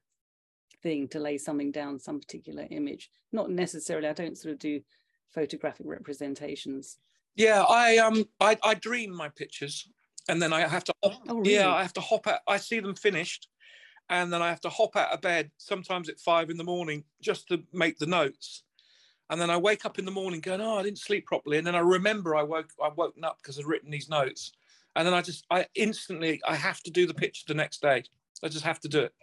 [0.82, 3.08] thing to lay something down, some particular image.
[3.32, 4.08] Not necessarily.
[4.08, 4.82] I don't sort of do
[5.30, 6.98] photographic representations.
[7.34, 9.88] Yeah, I um I, I dream my pictures
[10.28, 11.54] and then I have to oh, really?
[11.54, 12.40] yeah I have to hop out.
[12.46, 13.48] I see them finished
[14.10, 17.04] and then I have to hop out of bed sometimes at five in the morning
[17.22, 18.64] just to make the notes.
[19.30, 21.66] And then I wake up in the morning going, "Oh, I didn't sleep properly," and
[21.66, 24.52] then I remember I woke I woken up because I'd written these notes,
[24.96, 28.04] and then I just I instantly I have to do the picture the next day.
[28.42, 29.14] I just have to do it.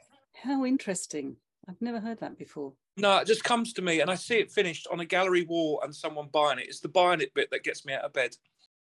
[0.43, 1.35] How interesting!
[1.69, 2.73] I've never heard that before.
[2.97, 5.81] No, it just comes to me, and I see it finished on a gallery wall
[5.83, 6.67] and someone buying it.
[6.67, 8.35] It's the buying it bit that gets me out of bed.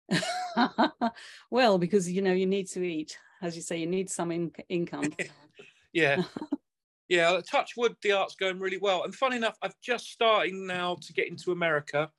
[1.49, 4.53] well, because you know you need to eat, as you say, you need some in-
[4.69, 5.13] income.
[5.93, 6.23] yeah.
[7.09, 9.03] yeah, touch wood, the art's going really well.
[9.03, 12.09] And funny enough, I've just starting now to get into America.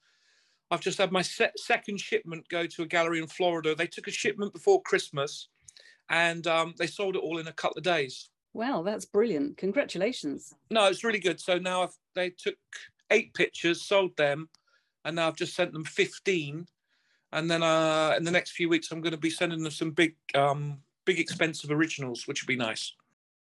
[0.71, 3.75] I've just had my se- second shipment go to a gallery in Florida.
[3.75, 5.49] They took a shipment before Christmas
[6.09, 8.31] and um, they sold it all in a couple of days.
[8.55, 9.57] Wow, that's brilliant.
[9.57, 10.53] Congratulations.
[10.71, 11.41] No, it's really good.
[11.41, 12.57] So now I've, they took
[13.11, 14.49] eight pictures, sold them,
[15.05, 16.67] and now I've just sent them 15.
[17.33, 19.93] And then uh, in the next few weeks, I'm going to be sending them some
[19.93, 22.95] big, um, big expensive originals, which would be nice.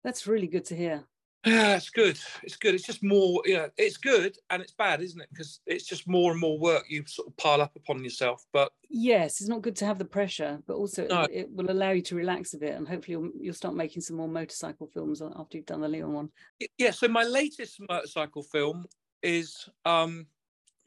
[0.05, 1.05] That's really good to hear.
[1.45, 2.19] Yeah, it's good.
[2.45, 2.75] It's good.
[2.75, 5.29] It's just more, you know, it's good and it's bad, isn't it?
[5.33, 8.45] Because it's just more and more work you sort of pile up upon yourself.
[8.53, 11.23] But yes, it's not good to have the pressure, but also no.
[11.23, 14.03] it, it, will allow you to relax a bit and hopefully you'll, you'll start making
[14.03, 16.31] some more motorcycle films after you've done the Leon one.
[16.79, 16.93] Yeah.
[16.93, 18.87] So my latest motorcycle film
[19.25, 20.27] is um,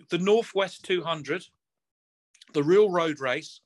[0.10, 1.44] the Northwest 200,
[2.54, 3.60] the real road race.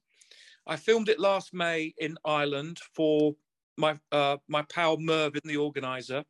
[0.65, 3.35] I filmed it last May in Ireland for
[3.79, 6.23] my uh, my pal Mervyn, the organizer.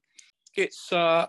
[0.55, 1.27] It's uh,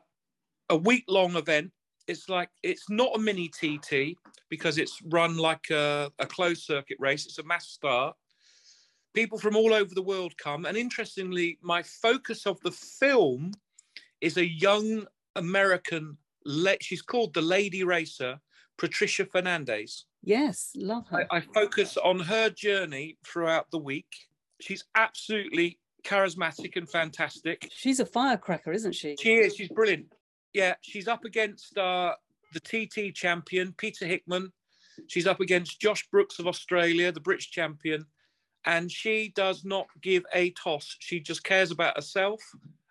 [0.68, 1.72] a week long event.
[2.06, 4.16] It's like it's not a mini TT
[4.48, 7.26] because it's run like a, a closed circuit race.
[7.26, 8.14] It's a mass start.
[9.14, 13.52] People from all over the world come, and interestingly, my focus of the film
[14.20, 16.16] is a young American.
[16.80, 18.38] she's called the Lady Racer,
[18.78, 20.04] Patricia Fernandez.
[20.22, 21.26] Yes, love her.
[21.30, 24.12] I, I focus on her journey throughout the week.
[24.60, 27.68] She's absolutely charismatic and fantastic.
[27.74, 29.16] She's a firecracker, isn't she?
[29.20, 29.56] She is.
[29.56, 30.06] She's brilliant.
[30.52, 32.14] Yeah, she's up against uh,
[32.52, 34.52] the TT champion, Peter Hickman.
[35.06, 38.06] She's up against Josh Brookes of Australia, the British champion.
[38.66, 40.96] And she does not give a toss.
[40.98, 42.40] She just cares about herself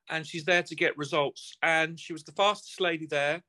[0.09, 1.55] and she's there to get results.
[1.61, 3.43] And she was the fastest lady there.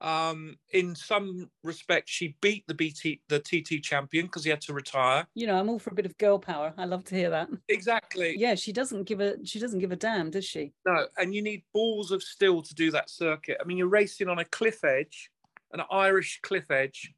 [0.00, 4.74] Um, in some respects, she beat the BT the TT champion because he had to
[4.74, 5.26] retire.
[5.34, 6.74] You know, I'm all for a bit of girl power.
[6.76, 7.48] I love to hear that.
[7.68, 8.34] Exactly.
[8.36, 10.72] Yeah, she doesn't give a she doesn't give a damn, does she?
[10.86, 13.56] No, and you need balls of steel to do that circuit.
[13.60, 15.30] I mean, you're racing on a cliff edge,
[15.72, 17.12] an Irish cliff edge,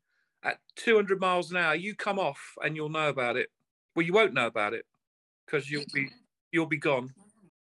[0.45, 1.75] at 200 miles an hour.
[1.75, 3.49] You come off, and you'll know about it.
[3.97, 4.85] Well, you won't know about it
[5.47, 6.09] because you'll be
[6.53, 7.11] you'll be gone.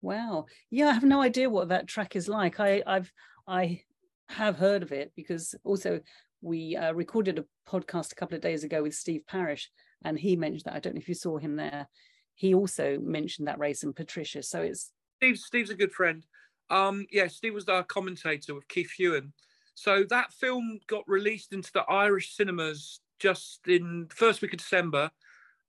[0.01, 0.45] Wow.
[0.69, 2.59] Yeah, I have no idea what that track is like.
[2.59, 3.11] I I've
[3.47, 3.81] I
[4.29, 5.99] have heard of it because also
[6.41, 9.69] we uh, recorded a podcast a couple of days ago with Steve Parrish,
[10.05, 10.75] and he mentioned that.
[10.75, 11.87] I don't know if you saw him there.
[12.35, 14.43] He also mentioned that race and Patricia.
[14.43, 15.37] So it's Steve.
[15.37, 16.25] Steve's a good friend.
[16.69, 19.31] Um, yeah, Steve was our commentator with Keith Huewen.
[19.73, 25.09] So that film got released into the Irish cinemas just in first week of December,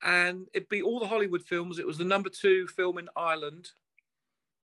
[0.02, 1.78] and it beat all the Hollywood films.
[1.78, 3.70] It was the number two film in Ireland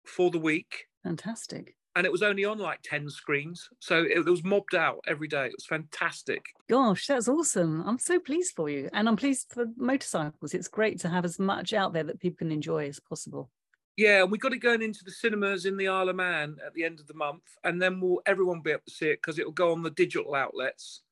[0.05, 0.87] for the week.
[1.03, 3.69] Fantastic and it was only on like 10 screens.
[3.79, 5.47] So it, it was mobbed out every day.
[5.47, 6.45] It was fantastic.
[6.69, 7.83] Gosh, that's awesome.
[7.87, 8.91] I'm so pleased for you.
[8.93, 10.55] And I'm pleased for motorcycles.
[10.55, 13.51] It's great to have as much out there that people can enjoy as possible.
[13.97, 16.75] Yeah, and we got it going into the cinemas in the Isle of Man at
[16.75, 19.21] the end of the month, and then we'll everyone will be able to see it
[19.23, 21.03] because it will go on the digital outlets,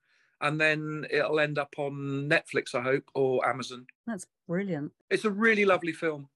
[0.41, 3.87] and then it'll end up on Netflix, I hope, or Amazon.
[4.09, 4.91] That's brilliant.
[5.11, 6.29] It's a really lovely film.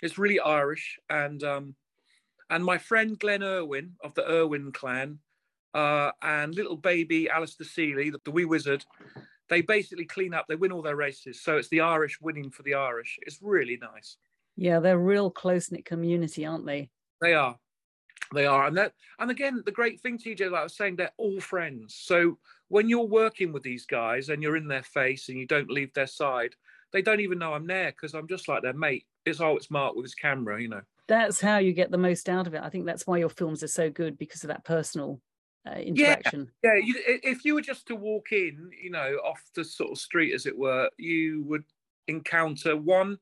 [0.00, 1.74] It's really Irish, and um,
[2.50, 5.18] and my friend Glenn Irwin of the Irwin clan,
[5.72, 8.84] uh, and little baby Alastair Seeley, the, the wee wizard,
[9.48, 10.46] they basically clean up.
[10.48, 13.18] They win all their races, so it's the Irish winning for the Irish.
[13.22, 14.16] It's really nice.
[14.56, 16.90] Yeah, they're a real close knit community, aren't they?
[17.20, 17.56] They are.
[18.34, 18.66] They are.
[18.66, 21.96] And that and again, the great thing, TJ, like I was saying, they're all friends.
[21.98, 22.38] So
[22.68, 25.92] when you're working with these guys and you're in their face and you don't leave
[25.94, 26.54] their side,
[26.92, 29.06] they don't even know I'm there because I'm just like their mate.
[29.24, 30.82] It's oh, it's Mark with his camera, you know.
[31.10, 32.62] That's how you get the most out of it.
[32.62, 35.20] I think that's why your films are so good because of that personal
[35.66, 36.48] uh, interaction.
[36.62, 36.84] Yeah, yeah.
[36.84, 40.32] You, if you were just to walk in, you know, off the sort of street,
[40.32, 41.64] as it were, you would
[42.06, 43.18] encounter one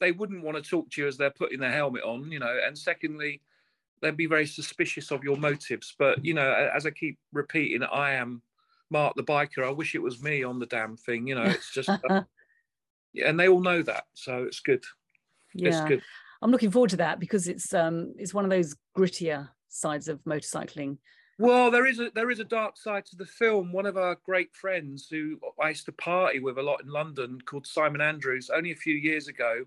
[0.00, 2.58] they wouldn't want to talk to you as they're putting their helmet on, you know,
[2.64, 3.40] and secondly,
[4.02, 5.94] they'd be very suspicious of your motives.
[5.98, 8.42] But you know, as I keep repeating, I am
[8.90, 9.64] Mark the biker.
[9.64, 11.26] I wish it was me on the damn thing.
[11.26, 12.22] You know, it's just, uh,
[13.12, 14.84] yeah, and they all know that, so it's good.
[15.54, 15.68] Yeah.
[15.70, 16.02] It's good.
[16.42, 20.22] I'm looking forward to that because it's um it's one of those grittier sides of
[20.24, 20.98] motorcycling.
[21.38, 23.72] Well, there is a there is a dark side to the film.
[23.72, 27.38] One of our great friends who I used to party with a lot in London,
[27.44, 29.64] called Simon Andrews, only a few years ago,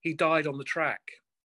[0.00, 1.02] he died on the track.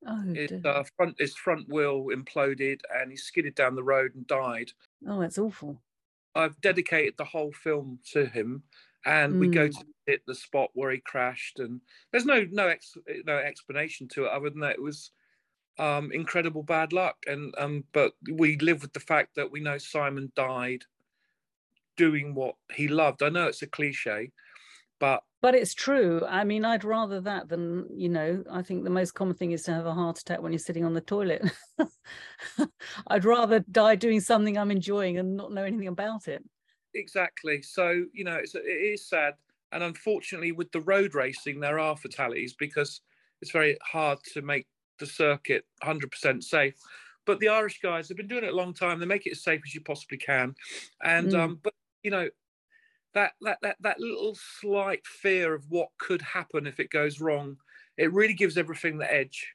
[0.06, 4.26] Oh, his, uh, front his front wheel imploded and he skidded down the road and
[4.26, 4.70] died.
[5.08, 5.80] Oh, that's awful.
[6.34, 8.62] I've dedicated the whole film to him,
[9.04, 9.38] and mm.
[9.38, 11.80] we go to hit the spot where he crashed, and
[12.10, 15.10] there's no no ex, no explanation to it other than that it was
[15.78, 19.78] um, incredible bad luck, and um, but we live with the fact that we know
[19.78, 20.84] Simon died
[21.96, 23.22] doing what he loved.
[23.22, 24.30] I know it's a cliche,
[24.98, 26.22] but but it's true.
[26.26, 29.62] I mean i'd rather that than you know i think the most common thing is
[29.64, 31.42] to have a heart attack when you're sitting on the toilet.
[33.06, 36.42] I'd rather die doing something i'm enjoying and not know anything about it.
[36.94, 37.62] Exactly.
[37.62, 39.34] So you know it's it is sad
[39.72, 43.00] and unfortunately with the road racing there are fatalities because
[43.42, 44.66] it's very hard to make
[44.98, 46.74] the circuit 100% safe
[47.26, 49.42] but the irish guys have been doing it a long time they make it as
[49.42, 50.54] safe as you possibly can
[51.02, 51.38] and mm.
[51.38, 52.28] um but you know
[53.16, 57.56] that that that that little slight fear of what could happen if it goes wrong,
[57.96, 59.54] it really gives everything the edge.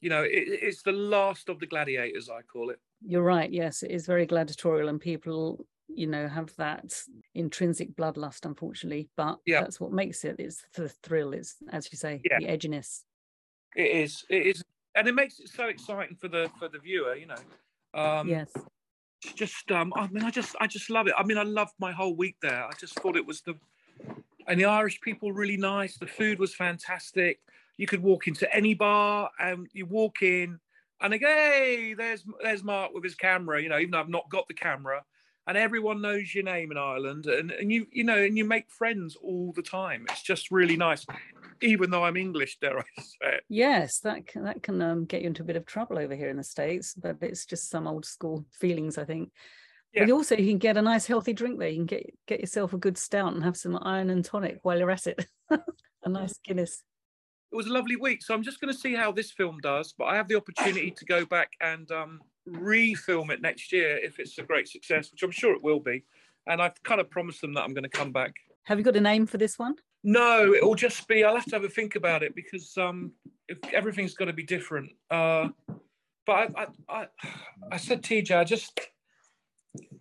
[0.00, 2.80] You know, it, it's the last of the gladiators, I call it.
[3.00, 3.50] You're right.
[3.50, 6.94] Yes, it is very gladiatorial, and people, you know, have that
[7.34, 9.08] intrinsic bloodlust, unfortunately.
[9.16, 9.60] But yeah.
[9.62, 10.36] that's what makes it.
[10.38, 11.32] It's the thrill.
[11.32, 12.38] It's as you say, yeah.
[12.40, 13.02] the edginess.
[13.76, 14.24] It is.
[14.28, 14.64] It is,
[14.94, 17.14] and it makes it so exciting for the for the viewer.
[17.14, 17.36] You know.
[17.94, 18.52] Um, yes
[19.34, 21.92] just um i mean i just i just love it i mean i loved my
[21.92, 23.54] whole week there i just thought it was the
[24.46, 27.40] and the irish people really nice the food was fantastic
[27.76, 30.58] you could walk into any bar and you walk in
[31.00, 34.08] and they go hey there's there's mark with his camera you know even though i've
[34.08, 35.02] not got the camera
[35.48, 38.70] and everyone knows your name in Ireland, and, and you you know, and you make
[38.70, 40.06] friends all the time.
[40.10, 41.06] It's just really nice,
[41.62, 43.40] even though I'm English, dare I say?
[43.48, 46.28] Yes, that can, that can um, get you into a bit of trouble over here
[46.28, 49.32] in the states, but it's just some old school feelings, I think.
[49.94, 50.04] Yeah.
[50.04, 51.68] But also, you can get a nice healthy drink there.
[51.68, 54.78] You can get get yourself a good stout and have some iron and tonic while
[54.78, 55.26] you're at it.
[55.50, 56.82] a nice Guinness.
[57.50, 59.94] It was a lovely week, so I'm just going to see how this film does.
[59.96, 62.20] But I have the opportunity to go back and um,
[62.52, 66.04] refilm it next year if it's a great success, which I'm sure it will be.
[66.46, 68.34] And I've kind of promised them that I'm going to come back.
[68.64, 69.76] Have you got a name for this one?
[70.04, 71.24] No, it'll just be.
[71.24, 73.12] I'll have to have a think about it because um,
[73.48, 74.90] if everything's got to be different.
[75.10, 75.48] Uh,
[76.26, 77.06] but I, I, I,
[77.72, 78.78] I said TJ, I just,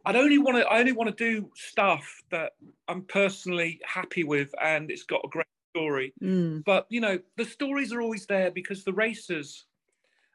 [0.05, 0.67] I only want to.
[0.67, 2.53] I only want to do stuff that
[2.87, 6.13] I'm personally happy with, and it's got a great story.
[6.21, 6.63] Mm.
[6.63, 9.65] But you know, the stories are always there because the racers,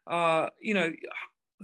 [0.07, 0.91] uh, you know,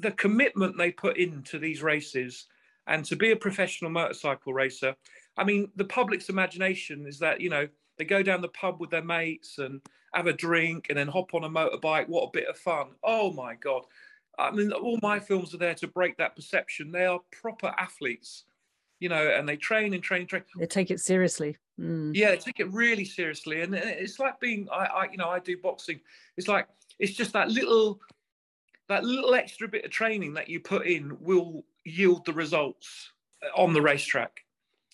[0.00, 2.46] the commitment they put into these races
[2.86, 4.94] and to be a professional motorcycle racer.
[5.36, 7.68] I mean, the public's imagination is that, you know,
[7.98, 9.80] they go down the pub with their mates and
[10.14, 12.08] have a drink and then hop on a motorbike.
[12.08, 12.88] What a bit of fun.
[13.02, 13.82] Oh my God.
[14.38, 16.92] I mean, all my films are there to break that perception.
[16.92, 18.44] They are proper athletes,
[19.00, 20.42] you know, and they train and train and train.
[20.56, 21.56] They take it seriously.
[21.78, 22.12] Mm.
[22.14, 23.62] Yeah, they take it really seriously.
[23.62, 26.00] And it's like being, I, I, you know, I do boxing.
[26.36, 26.68] It's like,
[26.98, 28.00] it's just that little
[28.88, 33.12] that little extra bit of training that you put in will yield the results
[33.56, 34.40] on the racetrack.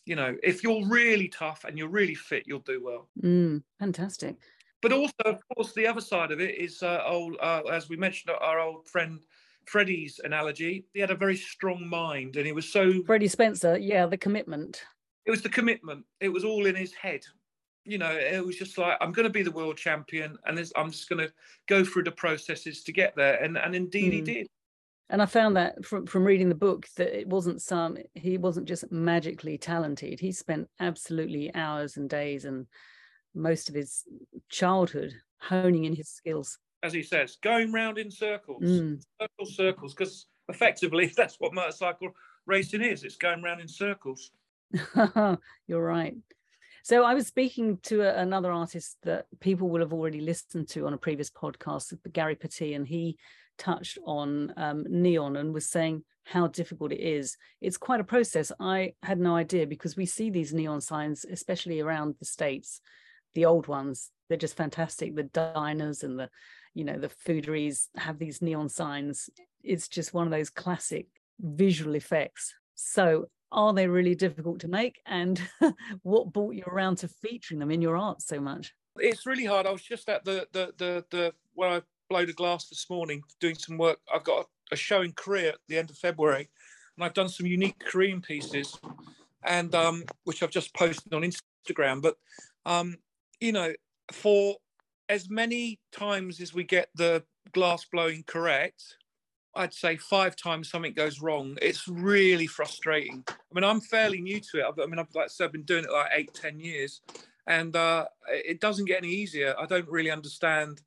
[0.04, 3.08] You know, if you're really tough and you're really fit, you'll do well.
[3.22, 4.36] Mm, fantastic.
[4.82, 7.96] But also, of course, the other side of it is, uh, old, uh, as we
[7.96, 9.20] mentioned, our old friend
[9.64, 13.02] Freddie's analogy, he had a very strong mind, and he was so.
[13.04, 14.84] Freddie Spencer, yeah, the commitment.
[15.24, 16.04] It was the commitment.
[16.20, 17.24] It was all in his head.
[17.84, 20.90] You know, it was just like I'm going to be the world champion, and I'm
[20.90, 21.32] just going to
[21.68, 24.16] go through the processes to get there, and and indeed mm.
[24.16, 24.46] he did.
[25.10, 28.66] And I found that from from reading the book that it wasn't some he wasn't
[28.66, 30.20] just magically talented.
[30.20, 32.66] He spent absolutely hours and days and
[33.34, 34.04] most of his
[34.48, 39.02] childhood honing in his skills as he says, going round in circles, mm.
[39.18, 42.10] circles, circles, because effectively that's what motorcycle
[42.46, 43.02] racing is.
[43.02, 44.30] It's going round in circles.
[45.66, 46.14] You're right.
[46.84, 50.86] So I was speaking to a, another artist that people will have already listened to
[50.86, 53.16] on a previous podcast, Gary Petit, and he
[53.56, 57.38] touched on um, neon and was saying how difficult it is.
[57.62, 58.52] It's quite a process.
[58.60, 62.82] I had no idea because we see these neon signs, especially around the states,
[63.34, 64.10] the old ones.
[64.28, 65.16] They're just fantastic.
[65.16, 66.28] The diners and the
[66.74, 69.30] you know the fooderies have these neon signs
[69.62, 71.06] it's just one of those classic
[71.40, 75.00] visual effects so are they really difficult to make?
[75.06, 75.40] And
[76.02, 78.74] what brought you around to featuring them in your art so much?
[78.98, 79.66] It's really hard.
[79.66, 83.22] I was just at the the the, the where i blowed a glass this morning
[83.40, 83.98] doing some work.
[84.14, 86.48] I've got a show in korea at the end of february
[86.96, 88.78] and i've done some unique korean pieces
[89.44, 92.02] and um which i've just posted on instagram.
[92.02, 92.16] But
[92.66, 92.96] um
[93.40, 93.72] you know
[94.12, 94.56] for
[95.08, 98.96] as many times as we get the glass blowing correct,
[99.56, 101.56] I'd say five times something goes wrong.
[101.62, 103.24] It's really frustrating.
[103.28, 104.64] I mean, I'm fairly new to it.
[104.82, 107.00] I mean, I've like I said, I've been doing it like eight, ten years,
[107.46, 109.54] and uh, it doesn't get any easier.
[109.58, 110.82] I don't really understand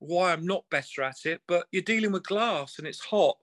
[0.00, 1.40] why I'm not better at it.
[1.46, 3.36] But you're dealing with glass and it's hot.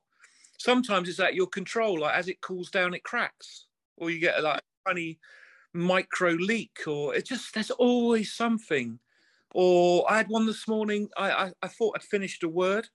[0.58, 2.00] Sometimes it's at your control.
[2.00, 3.66] Like as it cools down, it cracks,
[3.98, 5.20] or you get a like funny
[5.74, 9.00] micro leak, or it just there's always something.
[9.54, 12.90] Or I had one this morning, I, I, I thought I'd finished a word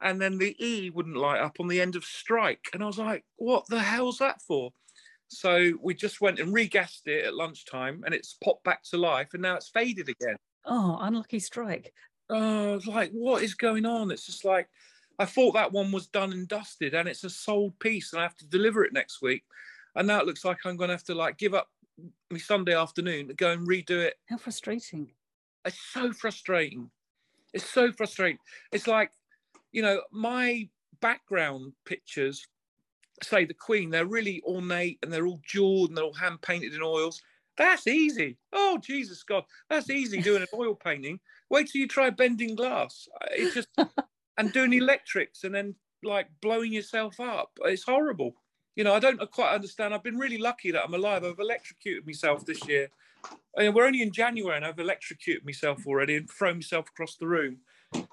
[0.00, 2.66] and then the E wouldn't light up on the end of strike.
[2.72, 4.70] And I was like, what the hell's that for?
[5.28, 9.28] So we just went and regassed it at lunchtime and it's popped back to life
[9.32, 10.36] and now it's faded again.
[10.64, 11.92] Oh, unlucky strike.
[12.28, 14.10] Oh, like, what is going on?
[14.10, 14.68] It's just like,
[15.18, 18.24] I thought that one was done and dusted and it's a sold piece and I
[18.24, 19.44] have to deliver it next week.
[19.94, 21.68] And now it looks like I'm going to have to like give up
[22.30, 24.14] my Sunday afternoon to go and redo it.
[24.28, 25.12] How frustrating.
[25.64, 26.90] It's so frustrating.
[27.52, 28.38] It's so frustrating.
[28.72, 29.10] It's like,
[29.72, 30.68] you know, my
[31.00, 32.46] background pictures,
[33.22, 36.74] say the Queen, they're really ornate and they're all jeweled and they're all hand painted
[36.74, 37.20] in oils.
[37.56, 38.38] That's easy.
[38.52, 41.20] Oh, Jesus God, that's easy doing an oil painting.
[41.50, 43.08] Wait till you try bending glass.
[43.20, 43.68] Uh, it's just,
[44.38, 47.50] and doing electrics and then like blowing yourself up.
[47.64, 48.34] It's horrible.
[48.76, 49.92] You know, I don't quite understand.
[49.92, 51.24] I've been really lucky that I'm alive.
[51.24, 52.88] I've electrocuted myself this year
[53.56, 57.16] I mean, we're only in January and I've electrocuted myself already and thrown myself across
[57.16, 57.58] the room.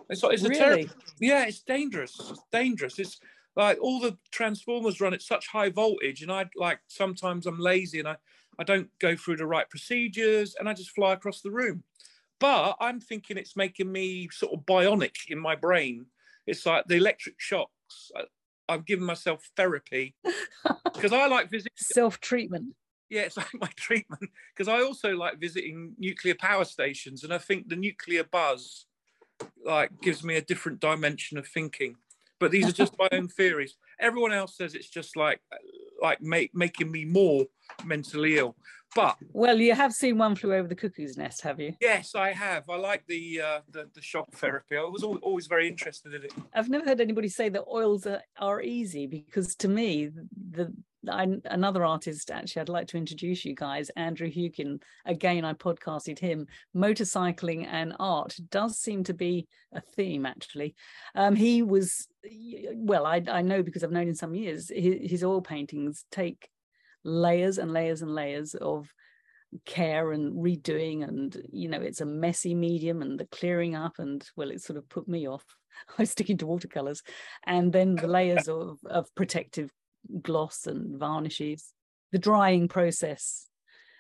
[0.09, 0.55] It's, it's really?
[0.55, 2.15] a terrible, yeah, it's dangerous.
[2.29, 2.99] It's dangerous.
[2.99, 3.19] It's
[3.55, 7.99] like all the transformers run at such high voltage, and I like sometimes I'm lazy
[7.99, 8.17] and I
[8.59, 11.83] I don't go through the right procedures and I just fly across the room.
[12.39, 16.05] But I'm thinking it's making me sort of bionic in my brain.
[16.45, 18.11] It's like the electric shocks.
[18.15, 18.23] I,
[18.69, 20.15] I've given myself therapy
[20.93, 22.75] because I like visiting self treatment
[23.09, 27.37] yeah, it's like my treatment because I also like visiting nuclear power stations, and I
[27.37, 28.85] think the nuclear buzz
[29.65, 31.95] like gives me a different dimension of thinking.
[32.39, 33.75] But these are just my own theories.
[33.99, 35.41] Everyone else says it's just like
[36.01, 37.45] like make, making me more
[37.83, 38.55] mentally ill.
[38.95, 41.73] But well, you have seen one flew over the cuckoo's nest, have you?
[41.81, 42.69] Yes, I have.
[42.69, 44.77] I like the uh, the, the shock therapy.
[44.77, 46.33] I was always very interested in it.
[46.53, 50.11] I've never heard anybody say that oils are, are easy because to me
[50.51, 50.73] the
[51.09, 56.19] I, another artist actually I'd like to introduce you guys Andrew Hukin again I podcasted
[56.19, 56.47] him.
[56.75, 60.75] Motorcycling and art does seem to be a theme actually.
[61.15, 62.07] Um, he was
[62.73, 64.71] well I, I know because I've known him some years.
[64.73, 66.49] His, his oil paintings take
[67.03, 68.91] layers and layers and layers of
[69.65, 74.27] care and redoing and you know it's a messy medium and the clearing up and
[74.35, 75.45] well it sort of put me off.
[75.97, 77.03] I was sticking to watercolors.
[77.45, 79.69] And then the layers of, of protective
[80.21, 81.73] gloss and varnishes,
[82.11, 83.49] the drying process.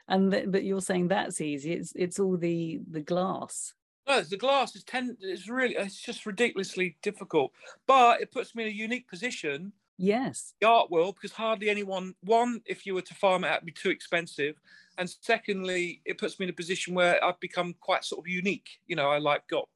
[0.07, 1.73] And th- but you're saying that's easy.
[1.73, 3.73] It's it's all the the glass.
[4.07, 5.17] No, the glass is ten.
[5.19, 7.51] It's really it's just ridiculously difficult,
[7.87, 9.73] but it puts me in a unique position.
[9.97, 12.15] Yes, the art world because hardly anyone.
[12.21, 14.55] One, if you were to farm it, it'd be too expensive,
[14.97, 18.79] and secondly, it puts me in a position where I've become quite sort of unique.
[18.85, 19.67] You know, I like got.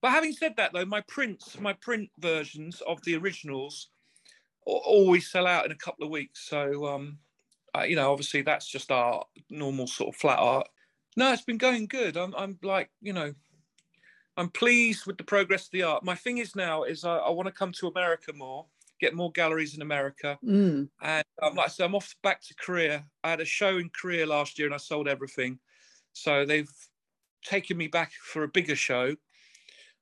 [0.00, 3.88] But having said that, though, my prints, my print versions of the originals
[4.64, 6.48] always sell out in a couple of weeks.
[6.48, 7.18] So, um,
[7.76, 10.68] uh, you know, obviously that's just our normal sort of flat art.
[11.16, 12.16] No, it's been going good.
[12.16, 13.32] I'm, I'm like, you know,
[14.36, 16.04] I'm pleased with the progress of the art.
[16.04, 18.66] My thing is now is I, I want to come to America more,
[19.00, 20.88] get more galleries in America, Mm.
[21.02, 23.04] and um, like I said, I'm off back to Korea.
[23.22, 25.60] I had a show in Korea last year, and I sold everything.
[26.12, 26.70] So they've
[27.44, 29.14] taken me back for a bigger show.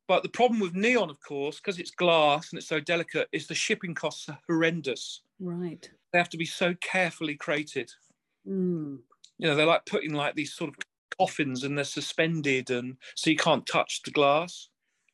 [0.08, 3.46] But the problem with neon, of course, because it's glass and it's so delicate, is
[3.46, 5.22] the shipping costs are horrendous.
[5.40, 5.88] Right.
[6.12, 7.90] They have to be so carefully created.
[8.46, 8.98] Mm.
[9.38, 10.76] You know, they're like putting like these sort of
[11.18, 14.68] coffins and they're suspended, and so you can't touch the glass.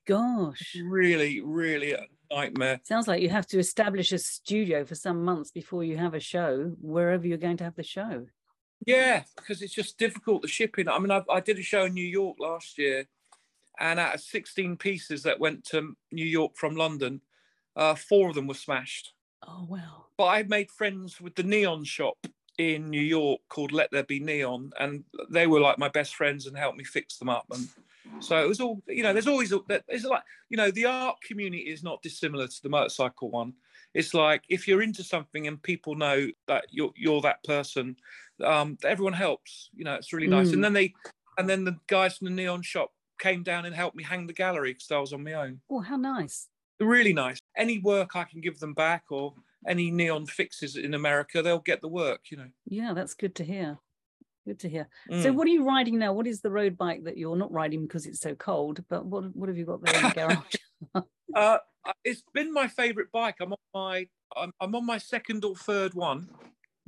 [0.07, 0.77] Gosh.
[0.83, 2.81] Really, really a nightmare.
[2.85, 6.21] Sounds like you have to establish a studio for some months before you have a
[6.21, 8.27] show, wherever you're going to have the show.
[8.87, 10.89] Yeah, because it's just difficult the shipping.
[10.89, 13.07] I mean, I, I did a show in New York last year,
[13.81, 17.21] and out of 16 pieces that went to New York from London,
[17.77, 19.13] uh, four of them were smashed.
[19.47, 20.07] Oh, wow.
[20.17, 22.19] But I made friends with the neon shop
[22.59, 26.47] in New York called Let There Be Neon, and they were like my best friends
[26.47, 27.47] and helped me fix them up.
[27.51, 27.69] And
[28.21, 31.19] so it was all, you know, there's always, a, there's like, you know, the art
[31.23, 33.53] community is not dissimilar to the motorcycle one.
[33.95, 37.97] It's like if you're into something and people know that you're you're that person,
[38.45, 39.71] um, everyone helps.
[39.75, 40.49] You know, it's really nice.
[40.49, 40.55] Mm.
[40.55, 40.95] And then they,
[41.39, 44.33] and then the guys from the neon shop came down and helped me hang the
[44.33, 45.61] gallery because I was on my own.
[45.71, 46.49] Oh, how nice.
[46.81, 47.39] Really nice.
[47.57, 49.35] Any work I can give them back or
[49.67, 52.31] any neon fixes in America, they'll get the work.
[52.31, 52.49] You know.
[52.67, 53.79] Yeah, that's good to hear.
[54.47, 54.89] Good to hear.
[55.11, 55.35] So, Mm.
[55.35, 56.13] what are you riding now?
[56.15, 58.83] What is the road bike that you're not riding because it's so cold?
[58.89, 60.55] But what what have you got there in the garage?
[61.35, 61.59] Uh,
[62.05, 63.37] it's been my favourite bike.
[63.41, 66.31] I'm on my I'm, I'm on my second or third one,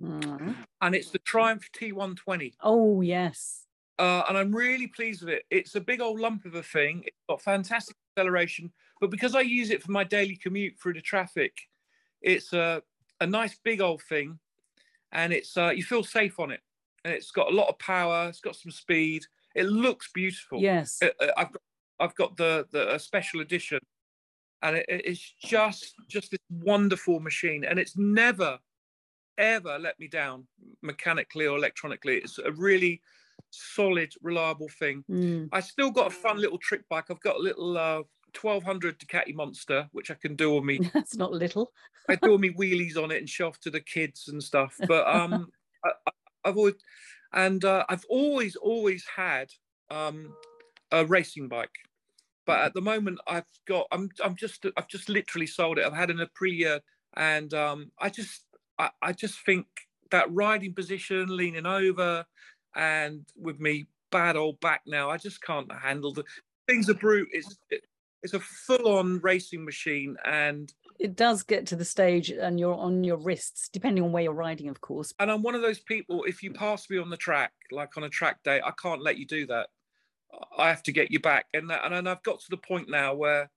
[0.00, 0.56] Mm.
[0.80, 2.54] and it's the Triumph T120.
[2.62, 3.66] Oh yes.
[4.00, 5.44] Uh, and I'm really pleased with it.
[5.50, 7.04] It's a big old lump of a thing.
[7.06, 11.02] It's got fantastic acceleration, but because I use it for my daily commute through the
[11.02, 11.54] traffic,
[12.22, 12.82] it's a
[13.20, 14.40] a nice big old thing,
[15.12, 16.60] and it's uh, you feel safe on it,
[17.04, 18.28] and it's got a lot of power.
[18.28, 19.24] It's got some speed.
[19.54, 20.60] It looks beautiful.
[20.60, 20.98] Yes.
[21.02, 21.62] Uh, uh, I've got
[22.00, 23.80] I've got the the special edition,
[24.62, 28.58] and it, it- it's just just this wonderful machine, and it's never
[29.38, 30.46] ever let me down
[30.82, 32.18] mechanically or electronically.
[32.18, 33.02] It's a really
[33.50, 35.04] solid, reliable thing.
[35.10, 35.48] Mm.
[35.52, 37.06] I still got a fun little trick bike.
[37.10, 38.02] I've got a little uh,
[38.40, 40.78] 1200 Ducati Monster, which I can do all me.
[40.94, 41.72] That's not little.
[42.08, 44.74] I do all me wheelies on it and show off to the kids and stuff.
[44.86, 45.48] But um,
[45.84, 45.90] I,
[46.44, 46.74] I've always
[47.32, 49.50] and uh, I've always always had
[49.90, 50.34] um,
[50.90, 51.70] a racing bike.
[52.46, 55.84] But at the moment, I've got I'm I'm just I've just literally sold it.
[55.84, 56.80] I've had an Aprilia,
[57.16, 58.44] and um, I just
[58.78, 59.66] I, I just think
[60.10, 62.24] that riding position, leaning over,
[62.74, 66.24] and with me bad old back now, I just can't handle the
[66.66, 67.28] things are brute.
[67.32, 67.82] It's it,
[68.22, 73.02] it's a full-on racing machine, and It does get to the stage, and you're on
[73.02, 75.14] your wrists, depending on where you're riding, of course.
[75.18, 76.24] and I'm one of those people.
[76.24, 79.16] If you pass me on the track, like on a track day, I can't let
[79.16, 79.68] you do that.
[80.56, 83.14] I have to get you back, and that, and I've got to the point now
[83.14, 83.50] where,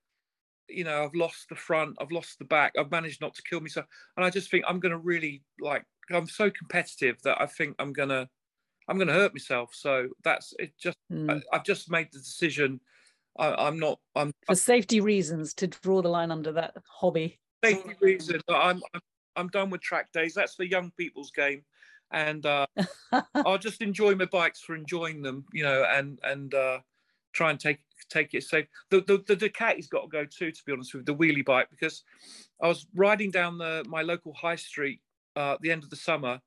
[0.69, 3.59] you know, I've lost the front, I've lost the back, I've managed not to kill
[3.59, 3.85] myself,
[4.15, 5.83] and I just think I'm going to really like.
[6.09, 8.29] I'm so competitive that I think I'm gonna,
[8.87, 9.71] I'm gonna hurt myself.
[9.73, 10.73] So that's it.
[10.77, 11.43] Just Mm.
[11.51, 12.79] I, I've just made the decision.
[13.37, 13.99] I, I'm not.
[14.15, 17.39] I'm For safety reasons, to draw the line under that hobby.
[17.63, 18.41] safety reason.
[18.49, 19.01] I'm, I'm
[19.35, 20.33] I'm done with track days.
[20.33, 21.63] That's the young people's game,
[22.11, 22.65] and uh,
[23.35, 26.79] I'll just enjoy my bikes for enjoying them, you know, and and uh,
[27.31, 27.79] try and take
[28.09, 28.67] take it safe.
[28.89, 31.45] The, the the Ducati's got to go too, to be honest with you, the wheelie
[31.45, 32.03] bike, because
[32.61, 35.01] I was riding down the my local high street
[35.35, 36.39] uh, at the end of the summer,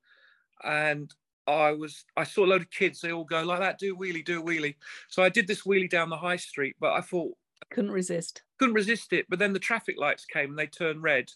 [0.63, 1.13] and
[1.47, 2.99] I was I saw a load of kids.
[3.01, 4.75] They all go like that, do a wheelie, do a wheelie.
[5.09, 7.33] So I did this wheelie down the high street, but I thought
[7.71, 8.43] Couldn't resist.
[8.59, 9.25] couldn't resist it.
[9.29, 11.31] But then the traffic lights came and they turned red.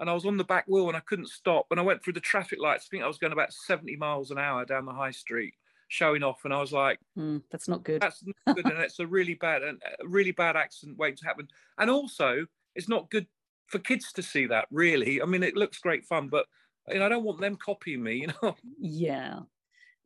[0.00, 1.66] And I was on the back wheel and I couldn't stop.
[1.70, 2.86] And I went through the traffic lights.
[2.86, 5.54] I think I was going about 70 miles an hour down the high street,
[5.86, 6.40] showing off.
[6.44, 8.02] And I was like, Mm, that's not good.
[8.02, 8.66] that's not good.
[8.66, 11.46] and it's a really bad, and a really bad accident waiting to happen.
[11.78, 12.44] And also,
[12.74, 13.28] it's not good
[13.68, 15.22] for kids to see that, really.
[15.22, 16.46] I mean, it looks great fun, but
[16.88, 18.56] you know, I don't want them copying me, you know.
[18.78, 19.40] Yeah.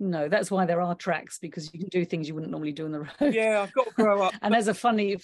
[0.01, 2.85] No, that's why there are tracks because you can do things you wouldn't normally do
[2.85, 3.35] on the road.
[3.35, 4.35] yeah, I've got to grow up.
[4.43, 5.19] and as a funny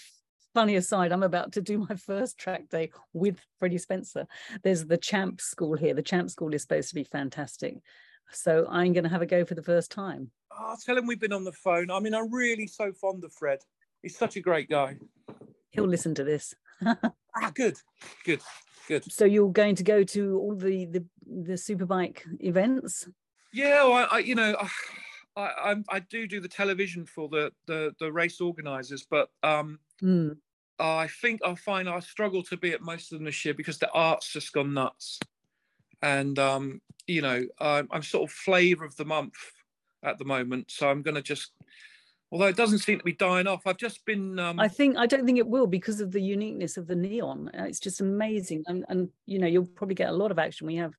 [0.52, 4.24] funny aside i'm about to do my first track day with freddie spencer
[4.62, 7.74] there's the champ school here the champ school is supposed to be fantastic
[8.30, 11.18] so i'm going to have a go for the first time Oh, tell him we've
[11.18, 11.90] been on the phone.
[11.90, 13.58] I mean, I'm really so fond of Fred.
[14.02, 14.94] He's such a great guy.
[15.70, 16.54] he'll listen to this
[17.36, 17.76] Ah, good,
[18.24, 18.40] good,
[18.86, 19.04] good.
[19.10, 23.08] so you're going to go to all the the, the superbike events
[23.52, 24.56] Yeah, well, I, I you know,
[25.36, 29.78] I, I I do do the television for the the the race organisers, but um,
[30.00, 30.32] Hmm.
[30.78, 33.78] I think I find I struggle to be at most of them this year because
[33.78, 35.18] the art's just gone nuts,
[36.02, 39.36] and um, you know, I'm, I'm sort of flavour of the month
[40.02, 41.52] at the moment, so I'm going to just
[42.34, 43.64] although it doesn't seem to be dying off.
[43.64, 44.38] I've just been.
[44.40, 47.48] Um, I think I don't think it will because of the uniqueness of the neon.
[47.56, 50.66] Uh, It's just amazing, and and you know you'll probably get a lot of action.
[50.66, 50.94] We have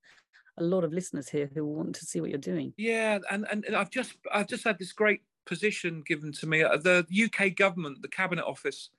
[0.57, 2.73] a lot of listeners here who want to see what you're doing.
[2.77, 6.63] yeah, and, and I've just I've just had this great position given to me.
[6.63, 8.89] Uh, The UK government, the Cabinet Office,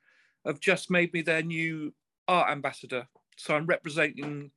[0.45, 1.95] have just made me their new
[2.29, 3.09] art ambassador.
[3.39, 4.51] So I'm representing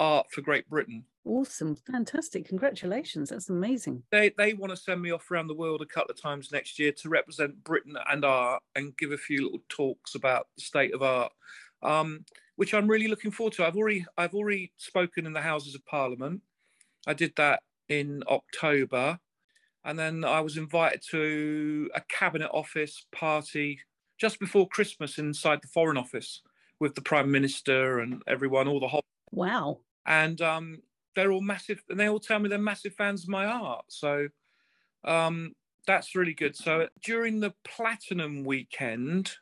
[0.00, 1.04] art for Great Britain.
[1.26, 3.30] Awesome, fantastic, congratulations!
[3.30, 4.04] That's amazing.
[4.12, 6.78] They they want to send me off around the world a couple of times next
[6.78, 10.94] year to represent Britain and art and give a few little talks about the state
[10.94, 11.32] of art,
[11.82, 12.24] um,
[12.54, 13.66] which I'm really looking forward to.
[13.66, 16.42] I've already I've already spoken in the Houses of Parliament.
[17.08, 19.18] I did that in October,
[19.84, 23.80] and then I was invited to a cabinet office party
[24.18, 26.42] just before Christmas inside the Foreign Office
[26.80, 30.82] with the Prime Minister and everyone, all the whole Wow, and um,
[31.16, 33.86] they're all massive, and they all tell me they're massive fans of my art.
[33.88, 34.28] So
[35.04, 35.52] um,
[35.86, 36.54] that's really good.
[36.54, 39.32] So during the Platinum weekend,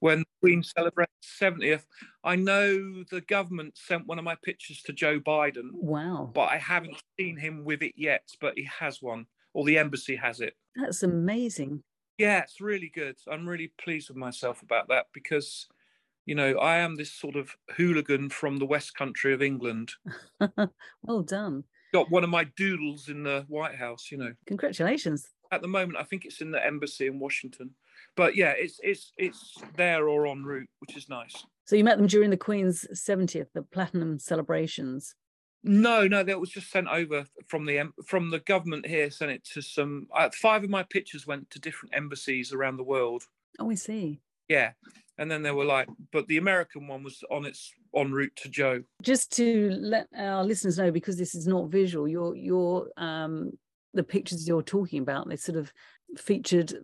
[0.00, 1.84] when the Queen celebrates 70th,
[2.24, 6.58] I know the government sent one of my pictures to Joe Biden, wow, but I
[6.58, 8.28] haven't seen him with it yet.
[8.40, 10.54] But he has one, or the embassy has it.
[10.74, 11.82] that's amazing.
[12.18, 13.16] Yeah, it's really good.
[13.30, 15.66] I'm really pleased with myself about that because,
[16.26, 19.92] you know, I am this sort of hooligan from the West Country of England.
[21.02, 21.64] well done.
[21.94, 24.32] Got one of my doodles in the White House, you know.
[24.46, 25.28] Congratulations.
[25.52, 27.70] At the moment, I think it's in the embassy in Washington.
[28.16, 31.44] But yeah, it's it's it's there or en route, which is nice.
[31.64, 35.14] So you met them during the Queen's 70th, the Platinum celebrations.
[35.62, 39.10] No, no, that was just sent over from the from the government here.
[39.10, 40.08] Sent it to some.
[40.12, 43.24] Uh, five of my pictures went to different embassies around the world.
[43.60, 44.20] Oh, I see.
[44.48, 44.72] Yeah,
[45.18, 48.48] and then they were like, but the American one was on its en route to
[48.48, 48.82] Joe.
[49.02, 53.52] Just to let our listeners know, because this is not visual, your your um
[53.94, 55.72] the pictures you're talking about, they sort of
[56.18, 56.74] featured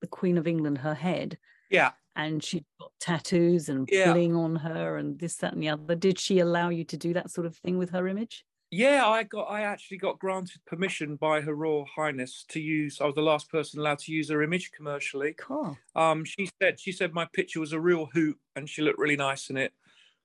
[0.00, 1.38] the Queen of England, her head,
[1.70, 4.12] Yeah, and she'd got tattoos and Yeah.
[4.12, 5.94] bling on her and this, that, and the other.
[5.94, 8.44] Did she allow you to do that sort of thing with her image?
[8.72, 9.06] Yeah.
[9.06, 13.00] I got I actually got granted permission by Her Royal Highness to use.
[13.00, 15.34] I was the last person allowed to use her image commercially.
[15.38, 15.78] Cool.
[15.94, 19.16] Um, she said she said my picture was a real hoot and she looked really
[19.16, 19.72] nice in it.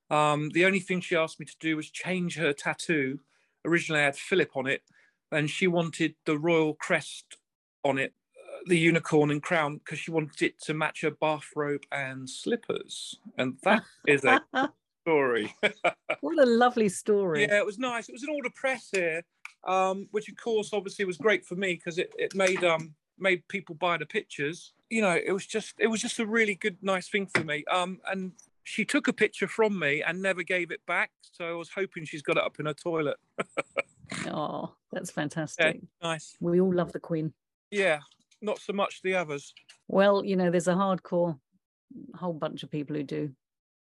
[0.10, 3.20] Um, the only thing she asked me to do was change her tattoo.
[3.66, 4.82] Originally, I had Philip on it,
[5.32, 7.38] and she wanted the royal crest
[7.84, 11.84] on it, uh, the unicorn and crown, because she wanted it to match her bathrobe
[11.92, 13.20] and slippers.
[13.38, 14.42] And that is a
[15.12, 15.56] story.
[16.22, 17.44] what a lovely story.
[17.44, 18.10] Yeah, it was nice.
[18.10, 19.24] It was an order press here,
[19.66, 23.48] um, which of course obviously was great for me because it, it made um made
[23.48, 24.74] people buy the pictures.
[24.90, 27.64] You know, it was just it was just a really good, nice thing for me.
[27.72, 28.34] Um, and
[28.64, 31.12] she took a picture from me and never gave it back.
[31.32, 33.18] So I was hoping she's got it up in her toilet.
[34.26, 35.82] Oh, that's Yeah, fantastic.
[36.02, 36.38] nice.
[36.40, 37.34] We all love the Queen.
[37.72, 38.00] Yeah,
[38.42, 39.54] not so much the others.
[39.90, 41.38] Well, you know, there's a hardcore
[42.16, 43.32] whole bunch of people who do.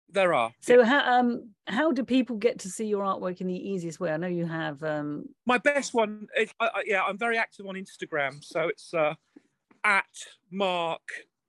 [0.10, 0.54] There are.
[0.62, 4.12] So how um how do people get to see your artwork in the easiest way?
[4.12, 7.66] I know you have um My best one, is, I, I, yeah, I'm very active
[7.66, 9.16] on Instagram, so it's uh,
[9.84, 10.06] at
[10.52, 11.02] Mark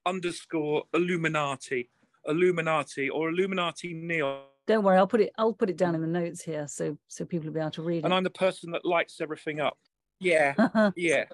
[0.04, 1.90] underscore Illuminati,
[2.26, 6.06] Illuminati or Illuminati Neon, don't worry, I'll put it I'll put it down in the
[6.06, 8.04] notes here so so people will be able to read it.
[8.04, 8.16] and it.
[8.16, 9.78] I'm the person that lights everything up.
[10.18, 10.54] Yeah,
[10.96, 11.24] yeah.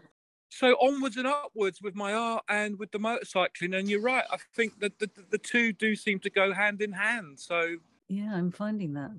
[0.54, 4.24] So onwards and upwards with my art and with the motorcycling, and you're right.
[4.30, 7.40] I think that the, the, two do seem to go hand in hand.
[7.40, 7.76] So
[8.08, 9.12] yeah, I'm finding that.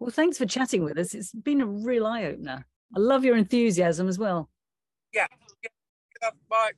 [0.00, 1.12] Well, thanks for chatting with us.
[1.12, 2.64] It's been a real eye opener.
[2.96, 4.48] I love your enthusiasm as well.
[5.12, 5.26] yeah,
[5.62, 6.30] yeah.
[6.48, 6.72] Bye.